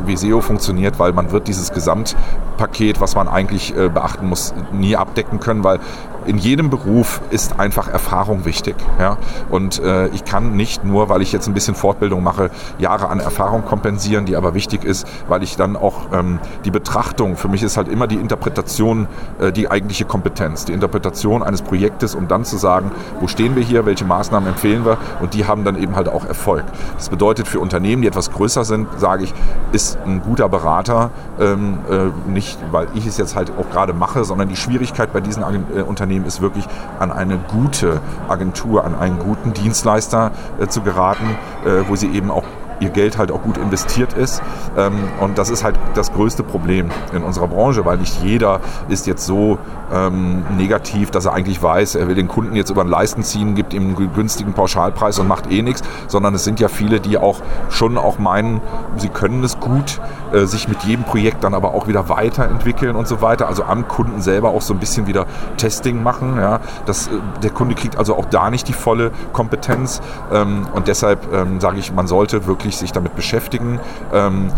wie 0.06 0.16
SEO 0.16 0.40
funktioniert, 0.40 0.98
weil 0.98 1.12
man 1.12 1.32
wird 1.32 1.43
dieses 1.44 1.72
Gesamtpaket, 1.72 3.00
was 3.00 3.14
man 3.14 3.28
eigentlich 3.28 3.76
äh, 3.76 3.88
beachten 3.88 4.28
muss, 4.28 4.54
nie 4.72 4.96
abdecken 4.96 5.40
können, 5.40 5.64
weil 5.64 5.80
in 6.26 6.38
jedem 6.38 6.70
Beruf 6.70 7.20
ist 7.30 7.58
einfach 7.58 7.88
Erfahrung 7.88 8.44
wichtig. 8.44 8.76
Ja? 8.98 9.18
Und 9.50 9.80
äh, 9.80 10.08
ich 10.08 10.24
kann 10.24 10.56
nicht 10.56 10.84
nur, 10.84 11.08
weil 11.08 11.22
ich 11.22 11.32
jetzt 11.32 11.46
ein 11.46 11.54
bisschen 11.54 11.74
Fortbildung 11.74 12.22
mache, 12.22 12.50
Jahre 12.78 13.08
an 13.08 13.20
Erfahrung 13.20 13.64
kompensieren, 13.64 14.26
die 14.26 14.36
aber 14.36 14.54
wichtig 14.54 14.84
ist, 14.84 15.06
weil 15.28 15.42
ich 15.42 15.56
dann 15.56 15.76
auch 15.76 16.12
ähm, 16.12 16.38
die 16.64 16.70
Betrachtung, 16.70 17.36
für 17.36 17.48
mich 17.48 17.62
ist 17.62 17.76
halt 17.76 17.88
immer 17.88 18.06
die 18.06 18.16
Interpretation 18.16 19.06
äh, 19.38 19.52
die 19.52 19.70
eigentliche 19.70 20.04
Kompetenz, 20.04 20.64
die 20.64 20.72
Interpretation 20.72 21.42
eines 21.42 21.62
Projektes, 21.62 22.14
um 22.14 22.28
dann 22.28 22.44
zu 22.44 22.56
sagen, 22.56 22.90
wo 23.20 23.26
stehen 23.26 23.56
wir 23.56 23.62
hier, 23.62 23.86
welche 23.86 24.04
Maßnahmen 24.04 24.48
empfehlen 24.48 24.84
wir 24.84 24.98
und 25.20 25.34
die 25.34 25.46
haben 25.46 25.64
dann 25.64 25.80
eben 25.80 25.96
halt 25.96 26.08
auch 26.08 26.24
Erfolg. 26.24 26.64
Das 26.96 27.08
bedeutet 27.08 27.48
für 27.48 27.60
Unternehmen, 27.60 28.02
die 28.02 28.08
etwas 28.08 28.30
größer 28.30 28.64
sind, 28.64 28.88
sage 28.98 29.24
ich, 29.24 29.34
ist 29.72 29.98
ein 30.04 30.22
guter 30.22 30.48
Berater 30.48 31.10
ähm, 31.40 31.78
äh, 31.90 32.30
nicht, 32.30 32.58
weil 32.70 32.88
ich 32.94 33.06
es 33.06 33.16
jetzt 33.16 33.36
halt 33.36 33.52
auch 33.58 33.68
gerade 33.70 33.92
mache, 33.92 34.24
sondern 34.24 34.48
die 34.48 34.56
Schwierigkeit 34.56 35.12
bei 35.12 35.20
diesen 35.20 35.42
äh, 35.42 35.82
Unternehmen 35.82 36.13
Unternehmen 36.14 36.26
ist 36.26 36.40
wirklich 36.40 36.64
an 36.98 37.10
eine 37.10 37.38
gute 37.38 38.00
Agentur, 38.28 38.84
an 38.84 38.94
einen 38.94 39.18
guten 39.18 39.52
Dienstleister 39.52 40.30
äh, 40.60 40.68
zu 40.68 40.82
geraten, 40.82 41.36
äh, 41.64 41.88
wo 41.88 41.96
sie 41.96 42.08
eben 42.08 42.30
auch 42.30 42.44
ihr 42.84 42.90
Geld 42.90 43.18
halt 43.18 43.32
auch 43.32 43.42
gut 43.42 43.56
investiert 43.58 44.12
ist. 44.12 44.42
Ähm, 44.76 44.92
und 45.20 45.38
das 45.38 45.50
ist 45.50 45.64
halt 45.64 45.76
das 45.94 46.12
größte 46.12 46.42
Problem 46.42 46.90
in 47.12 47.22
unserer 47.22 47.48
Branche, 47.48 47.84
weil 47.84 47.98
nicht 47.98 48.22
jeder 48.22 48.60
ist 48.88 49.06
jetzt 49.06 49.26
so 49.26 49.58
ähm, 49.92 50.44
negativ, 50.56 51.10
dass 51.10 51.24
er 51.24 51.32
eigentlich 51.32 51.62
weiß, 51.62 51.96
er 51.96 52.08
will 52.08 52.14
den 52.14 52.28
Kunden 52.28 52.54
jetzt 52.54 52.70
über 52.70 52.84
den 52.84 52.90
Leisten 52.90 53.22
ziehen, 53.22 53.54
gibt 53.54 53.72
ihm 53.72 53.96
einen 53.96 54.12
günstigen 54.12 54.52
Pauschalpreis 54.52 55.18
und 55.18 55.28
macht 55.28 55.50
eh 55.50 55.62
nichts, 55.62 55.82
sondern 56.08 56.34
es 56.34 56.44
sind 56.44 56.60
ja 56.60 56.68
viele, 56.68 57.00
die 57.00 57.18
auch 57.18 57.40
schon 57.70 57.98
auch 57.98 58.18
meinen, 58.18 58.60
sie 58.96 59.08
können 59.08 59.42
es 59.42 59.58
gut, 59.58 60.00
äh, 60.32 60.46
sich 60.46 60.68
mit 60.68 60.82
jedem 60.82 61.04
Projekt 61.04 61.44
dann 61.44 61.54
aber 61.54 61.74
auch 61.74 61.86
wieder 61.86 62.08
weiterentwickeln 62.08 62.96
und 62.96 63.06
so 63.06 63.22
weiter. 63.22 63.48
Also 63.48 63.64
am 63.64 63.88
Kunden 63.88 64.20
selber 64.20 64.50
auch 64.50 64.62
so 64.62 64.74
ein 64.74 64.80
bisschen 64.80 65.06
wieder 65.06 65.26
Testing 65.56 66.02
machen. 66.02 66.36
Ja. 66.36 66.60
Das, 66.86 67.08
äh, 67.08 67.10
der 67.42 67.50
Kunde 67.50 67.74
kriegt 67.74 67.96
also 67.96 68.16
auch 68.16 68.26
da 68.26 68.50
nicht 68.50 68.68
die 68.68 68.72
volle 68.72 69.10
Kompetenz. 69.32 70.00
Ähm, 70.32 70.66
und 70.74 70.88
deshalb 70.88 71.32
ähm, 71.32 71.60
sage 71.60 71.78
ich, 71.78 71.92
man 71.92 72.06
sollte 72.06 72.46
wirklich 72.46 72.73
sich 72.78 72.92
damit 72.92 73.14
beschäftigen. 73.16 73.80
Ähm, 74.12 74.50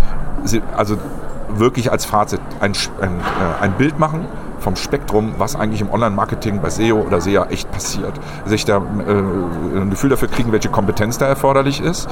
sie, 0.45 0.63
also 0.77 0.99
wirklich 1.49 1.91
als 1.91 2.05
Fazit 2.05 2.41
ein, 2.61 2.73
ein, 3.01 3.21
äh, 3.21 3.63
ein 3.63 3.73
Bild 3.73 3.99
machen 3.99 4.27
vom 4.67 4.75
Spektrum, 4.75 5.37
was 5.39 5.55
eigentlich 5.55 5.81
im 5.81 5.93
Online-Marketing 5.93 6.61
bei 6.61 6.71
SEO 6.71 6.97
oder 6.97 7.21
SEA 7.21 7.45
echt 7.51 7.71
passiert. 7.71 8.13
Sich 8.47 8.65
da 8.65 8.79
äh, 8.79 9.79
ein 9.79 9.91
Gefühl 9.91 10.11
dafür 10.11 10.27
kriegen, 10.27 10.51
welche 10.51 10.71
Kompetenz 10.71 11.19
da 11.19 11.27
erforderlich 11.27 11.81
ist 11.81 12.09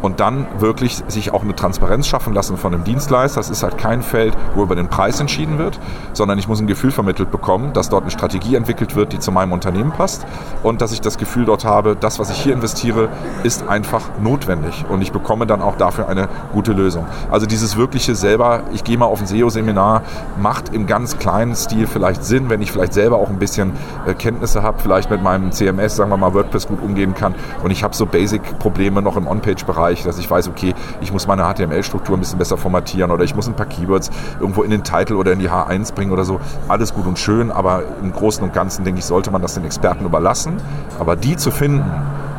und 0.00 0.20
dann 0.20 0.46
wirklich 0.58 1.02
sich 1.08 1.34
auch 1.34 1.42
eine 1.42 1.54
Transparenz 1.54 2.06
schaffen 2.06 2.32
lassen 2.32 2.56
von 2.56 2.72
einem 2.72 2.84
Dienstleister. 2.84 3.40
Das 3.40 3.50
ist 3.50 3.62
halt 3.62 3.76
kein 3.76 4.02
Feld, 4.02 4.34
wo 4.54 4.62
über 4.62 4.74
den 4.74 4.88
Preis 4.88 5.20
entschieden 5.20 5.58
wird, 5.58 5.78
sondern 6.14 6.38
ich 6.38 6.48
muss 6.48 6.60
ein 6.60 6.66
Gefühl 6.66 6.92
vermittelt 6.92 7.30
bekommen, 7.30 7.72
dass 7.74 7.88
dort 7.90 8.04
eine 8.04 8.10
Strategie 8.10 8.54
entwickelt 8.54 8.96
wird, 8.96 9.12
die 9.12 9.18
zu 9.18 9.30
meinem 9.32 9.52
Unternehmen 9.52 9.90
passt 9.90 10.26
und 10.62 10.80
dass 10.80 10.92
ich 10.92 11.02
das 11.02 11.18
Gefühl 11.18 11.44
dort 11.44 11.66
habe, 11.66 11.94
das, 11.94 12.18
was 12.18 12.30
ich 12.30 12.38
hier 12.38 12.54
investiere, 12.54 13.08
ist 13.42 13.68
einfach 13.68 14.02
notwendig 14.22 14.84
und 14.88 15.02
ich 15.02 15.12
bekomme 15.12 15.46
dann 15.46 15.60
auch 15.60 15.76
dafür 15.76 16.08
eine 16.08 16.28
gute 16.52 16.72
Lösung. 16.72 17.06
Also 17.30 17.46
dieses 17.46 17.76
wirkliche 17.76 18.14
selber, 18.14 18.62
ich 18.72 18.84
gehe 18.84 18.96
mal 18.96 19.06
auf 19.06 19.20
ein 19.20 19.26
SEO-Seminar, 19.26 20.02
macht 20.40 20.72
im 20.72 20.86
ganz 20.86 21.18
kleinen 21.18 21.54
Stil 21.54 21.86
vielleicht 21.98 22.24
Sinn, 22.24 22.48
wenn 22.48 22.62
ich 22.62 22.70
vielleicht 22.70 22.92
selber 22.92 23.16
auch 23.16 23.28
ein 23.28 23.40
bisschen 23.40 23.72
äh, 24.06 24.14
Kenntnisse 24.14 24.62
habe, 24.62 24.78
vielleicht 24.80 25.10
mit 25.10 25.20
meinem 25.20 25.50
CMS, 25.50 25.96
sagen 25.96 26.10
wir 26.10 26.16
mal 26.16 26.32
WordPress 26.32 26.68
gut 26.68 26.80
umgehen 26.80 27.14
kann 27.14 27.34
und 27.64 27.72
ich 27.72 27.82
habe 27.82 27.96
so 27.96 28.06
Basic-Probleme 28.06 29.02
noch 29.02 29.16
im 29.16 29.26
On-Page-Bereich 29.26 29.78
Bereich, 29.78 30.02
dass 30.02 30.18
ich 30.18 30.30
weiß, 30.30 30.48
okay, 30.48 30.74
ich 31.00 31.12
muss 31.12 31.26
meine 31.26 31.42
HTML-Struktur 31.42 32.16
ein 32.16 32.20
bisschen 32.20 32.38
besser 32.38 32.56
formatieren 32.56 33.10
oder 33.10 33.24
ich 33.24 33.34
muss 33.34 33.48
ein 33.48 33.54
paar 33.54 33.66
Keywords 33.66 34.10
irgendwo 34.40 34.62
in 34.62 34.70
den 34.70 34.84
Titel 34.84 35.14
oder 35.14 35.32
in 35.32 35.38
die 35.38 35.50
H1 35.50 35.94
bringen 35.94 36.12
oder 36.12 36.24
so. 36.24 36.40
Alles 36.68 36.94
gut 36.94 37.06
und 37.06 37.18
schön, 37.18 37.50
aber 37.50 37.82
im 38.02 38.12
Großen 38.12 38.42
und 38.44 38.52
Ganzen, 38.52 38.84
denke 38.84 39.00
ich, 39.00 39.04
sollte 39.04 39.30
man 39.30 39.42
das 39.42 39.54
den 39.54 39.64
Experten 39.64 40.04
überlassen. 40.04 40.56
Aber 40.98 41.16
die 41.16 41.36
zu 41.36 41.50
finden, 41.50 41.84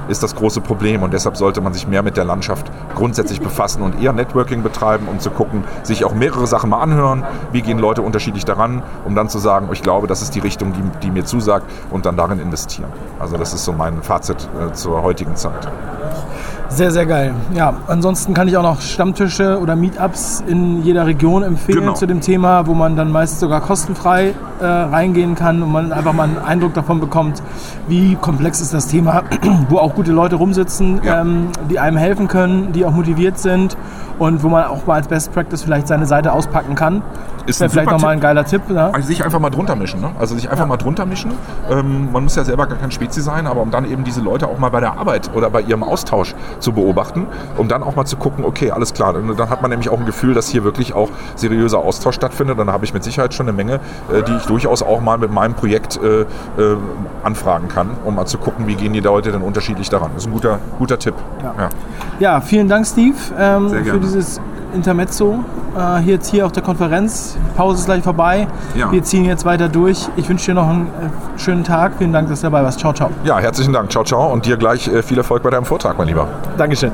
ist 0.10 0.24
das 0.24 0.36
große 0.36 0.62
Problem 0.62 1.04
und 1.04 1.14
deshalb 1.14 1.38
sollte 1.38 1.62
man 1.62 1.74
sich 1.74 1.88
mehr 1.88 2.04
mit 2.04 2.18
der 2.18 2.26
Landschaft 2.26 2.70
grundsätzlich 2.96 3.40
befassen 3.40 3.82
und 3.84 4.02
eher 4.02 4.12
Networking 4.12 4.64
betreiben, 4.64 5.08
um 5.08 5.20
zu 5.20 5.30
gucken, 5.30 5.64
sich 5.84 6.04
auch 6.04 6.14
mehrere 6.14 6.48
Sachen 6.48 6.72
mal 6.72 6.82
anhören, 6.82 7.24
wie 7.52 7.62
gehen 7.62 7.80
Leute 7.80 8.02
unterschiedlich 8.02 8.44
daran, 8.44 8.84
um 9.06 9.16
dann 9.16 9.30
zu 9.30 9.40
sagen, 9.40 9.70
ich 9.72 9.84
glaube, 9.84 10.08
das 10.08 10.22
ist 10.22 10.36
die 10.36 10.40
Richtung, 10.40 10.74
die, 10.74 10.82
die 11.04 11.12
mir 11.12 11.26
zusagt 11.26 11.70
und 11.92 12.06
dann 12.06 12.18
darin 12.18 12.40
investieren. 12.40 12.90
Also 13.20 13.38
das 13.38 13.54
ist 13.54 13.64
so 13.64 13.72
mein 13.72 14.02
Fazit 14.02 14.50
äh, 14.60 14.74
zur 14.74 15.04
heutigen 15.04 15.36
Zeit. 15.36 15.70
Sehr, 16.70 16.92
sehr 16.92 17.06
geil. 17.06 17.34
Ja, 17.56 17.74
ansonsten 17.88 18.34
kann 18.34 18.48
ich 18.48 18.56
auch 18.56 18.64
noch 18.64 18.82
Stammtische 18.82 19.60
oder 19.60 19.76
Meetups 19.76 20.44
in 20.48 20.84
jeder 20.84 21.08
Region 21.08 21.44
empfehlen 21.44 21.80
genau. 21.80 21.94
zu 21.94 22.06
dem 22.06 22.22
Thema, 22.22 22.68
wo 22.68 22.74
man 22.74 22.96
dann 22.96 23.12
meist 23.12 23.40
sogar 23.40 23.60
kostenfrei 23.62 24.34
äh, 24.62 24.66
reingehen 24.66 25.36
kann 25.36 25.64
und 25.64 25.72
man 25.72 25.92
einfach 25.92 26.14
mal 26.14 26.24
einen 26.24 26.38
Eindruck 26.38 26.76
davon 26.76 27.00
bekommt, 27.00 27.42
wie 27.88 28.16
komplex 28.16 28.62
ist 28.62 28.74
das 28.74 28.88
Thema, 28.88 29.24
wo 29.70 29.78
auch 29.78 29.96
gute 29.96 30.12
Leute 30.12 30.36
rumsitzen, 30.36 31.02
ja. 31.04 31.22
ähm, 31.22 31.48
die 31.70 31.80
einem 31.80 31.98
helfen 31.98 32.28
können, 32.28 32.72
die 32.72 32.86
auch 32.86 32.92
motiviert 32.92 33.40
sind 33.40 33.76
und 34.20 34.44
wo 34.44 34.50
man 34.50 34.66
auch 34.66 34.86
mal 34.86 34.96
als 34.96 35.08
Best 35.08 35.34
Practice 35.34 35.64
vielleicht 35.64 35.88
seine 35.88 36.06
Seite 36.06 36.32
auspacken 36.34 36.76
kann. 36.76 37.02
Ist 37.46 37.60
wäre 37.60 37.70
vielleicht 37.70 37.90
nochmal 37.90 38.14
ein 38.14 38.20
geiler 38.20 38.46
Tipp. 38.46 38.70
Ne? 38.70 38.94
Also 38.94 39.08
sich 39.08 39.24
einfach 39.24 39.40
mal 39.40 39.50
drunter 39.50 39.76
mischen. 39.76 40.02
Ne? 40.02 40.12
Also 40.20 40.36
sich 40.36 40.50
einfach 40.50 40.66
ja. 40.66 40.68
mal 40.68 40.78
drunter 40.78 41.06
mischen. 41.06 41.32
Ähm, 41.72 42.12
man 42.12 42.24
muss 42.24 42.36
ja 42.36 42.44
selber 42.44 42.68
gar 42.68 42.78
kein 42.78 42.92
Spezi 42.92 43.22
sein, 43.22 43.48
aber 43.48 43.62
um 43.62 43.72
dann 43.72 43.90
eben 43.90 44.04
diese 44.04 44.22
Leute 44.22 44.48
auch 44.48 44.60
mal 44.60 44.70
bei 44.70 44.82
der 44.82 44.98
Arbeit 44.98 45.32
oder 45.34 45.50
bei 45.50 45.62
ihrem 45.62 45.84
Austausch 45.84 46.36
zu 46.60 46.74
beobachten, 46.74 47.26
um 47.58 47.68
dann 47.68 47.82
auch 47.82 47.96
mal 47.96 48.06
zu 48.06 48.18
gucken, 48.18 48.46
okay, 48.46 48.72
alles 48.72 48.94
klar. 48.94 49.16
Und 49.16 49.40
dann 49.40 49.50
hat 49.50 49.62
man 49.62 49.72
nämlich 49.72 49.90
auch 49.90 50.00
ein 50.00 50.06
Gefühl, 50.06 50.34
dass 50.34 50.48
hier 50.48 50.64
wirklich 50.64 50.94
auch 50.94 51.10
seriöser 51.36 51.80
Austausch 51.80 52.16
stattfindet. 52.16 52.60
Dann 52.60 52.72
habe 52.72 52.86
ich 52.86 52.94
mit 52.94 53.04
Sicherheit 53.04 53.34
schon 53.34 53.48
eine 53.48 53.56
Menge, 53.56 53.80
äh, 54.14 54.22
die 54.22 54.36
ich 54.36 54.46
durchaus 54.46 54.84
auch 54.84 55.02
mal 55.02 55.18
mit 55.18 55.32
meinem 55.32 55.56
Projekt 55.56 56.00
äh, 56.04 56.22
äh, 56.22 56.26
anfragen 57.24 57.68
kann, 57.68 57.92
um 58.06 58.16
mal 58.16 58.26
zu 58.26 58.38
gucken, 58.38 58.68
wie 58.68 58.76
gehen 58.76 58.94
die 58.94 59.00
Leute 59.00 59.32
denn 59.32 59.42
unterschiedlich 59.42 59.90
daran. 59.90 60.12
Das 60.14 60.24
ist 60.24 60.28
ein 60.28 60.34
guter, 60.34 60.60
guter 60.78 61.00
Tipp. 61.00 61.16
Ja, 61.42 61.54
ja. 61.58 61.70
ja 62.20 62.42
vielen 62.42 62.68
Dank, 62.68 62.86
Steve, 62.86 63.16
ähm, 63.38 63.70
für 63.70 64.00
dieses 64.14 64.42
Intermezzo. 64.74 65.44
Äh, 65.76 66.00
hier 66.00 66.14
jetzt 66.16 66.30
hier 66.30 66.46
auf 66.46 66.52
der 66.52 66.64
Konferenz. 66.64 67.38
Pause 67.56 67.80
ist 67.80 67.86
gleich 67.86 68.04
vorbei. 68.04 68.48
Ja. 68.76 68.92
Wir 68.92 69.04
ziehen 69.04 69.26
jetzt 69.26 69.46
weiter 69.46 69.70
durch. 69.70 70.08
Ich 70.16 70.28
wünsche 70.30 70.48
dir 70.48 70.56
noch 70.56 70.68
einen 70.68 70.88
äh, 70.88 71.40
schönen 71.40 71.64
Tag. 71.64 71.94
Vielen 71.98 72.14
Dank, 72.14 72.30
dass 72.30 72.42
du 72.42 72.48
dabei 72.48 72.64
warst. 72.64 72.80
Ciao, 72.80 72.94
ciao. 72.94 73.10
Ja, 73.24 73.40
herzlichen 73.40 73.74
Dank. 73.74 73.92
Ciao, 73.92 74.04
ciao. 74.04 74.32
Und 74.32 74.46
dir 74.46 74.58
gleich 74.58 74.88
äh, 74.88 75.02
viel 75.04 75.18
Erfolg 75.18 75.44
bei 75.44 75.50
deinem 75.50 75.66
Vortrag, 75.66 75.98
mein 75.98 76.08
Lieber. 76.08 76.28
Dankeschön. 76.58 76.92